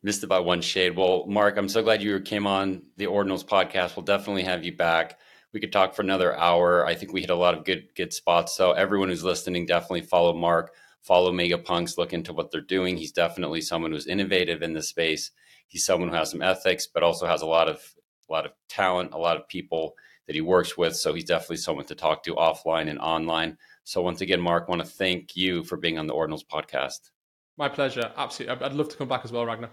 [0.03, 0.95] Missed it by one shade.
[0.95, 3.95] Well, Mark, I'm so glad you came on the Ordinals podcast.
[3.95, 5.18] We'll definitely have you back
[5.54, 6.86] we could talk for another hour.
[6.86, 8.56] I think we hit a lot of good good spots.
[8.56, 12.98] So everyone who's listening, definitely follow Mark, follow Megapunks, look into what they're doing.
[12.98, 15.32] He's definitely someone who's innovative in this space.
[15.68, 17.82] He's someone who has some ethics, but also has a lot of
[18.30, 19.95] a lot of talent, a lot of people
[20.28, 20.95] that he works with.
[20.95, 23.57] So he's definitely someone to talk to offline and online.
[23.84, 27.10] So once again, Mark, I want to thank you for being on the Ordinals podcast.
[27.57, 28.11] My pleasure.
[28.15, 28.65] Absolutely.
[28.65, 29.72] I'd love to come back as well, Ragnar.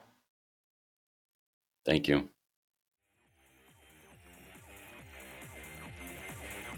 [1.84, 2.28] Thank you.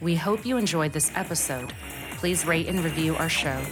[0.00, 1.74] We hope you enjoyed this episode.
[2.16, 3.62] Please rate and review our show.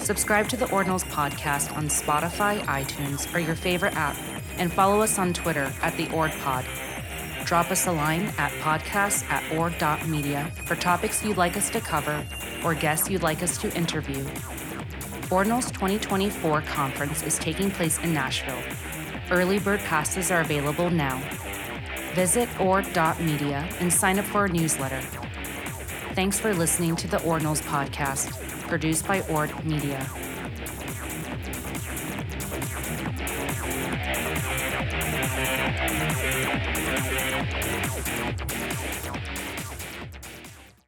[0.00, 4.16] Subscribe to the Ordinals podcast on Spotify, iTunes, or your favorite app,
[4.58, 6.66] and follow us on Twitter at the OrdPod.
[7.46, 12.22] Drop us a line at podcast at ord.media for topics you'd like us to cover
[12.62, 14.22] or guests you'd like us to interview.
[15.30, 18.62] Ordinals 2024 conference is taking place in Nashville.
[19.30, 21.18] Early bird passes are available now.
[22.14, 25.00] Visit ord.media and sign up for our newsletter.
[26.14, 28.30] Thanks for listening to the Ordinals podcast,
[28.68, 30.06] produced by Ord Media.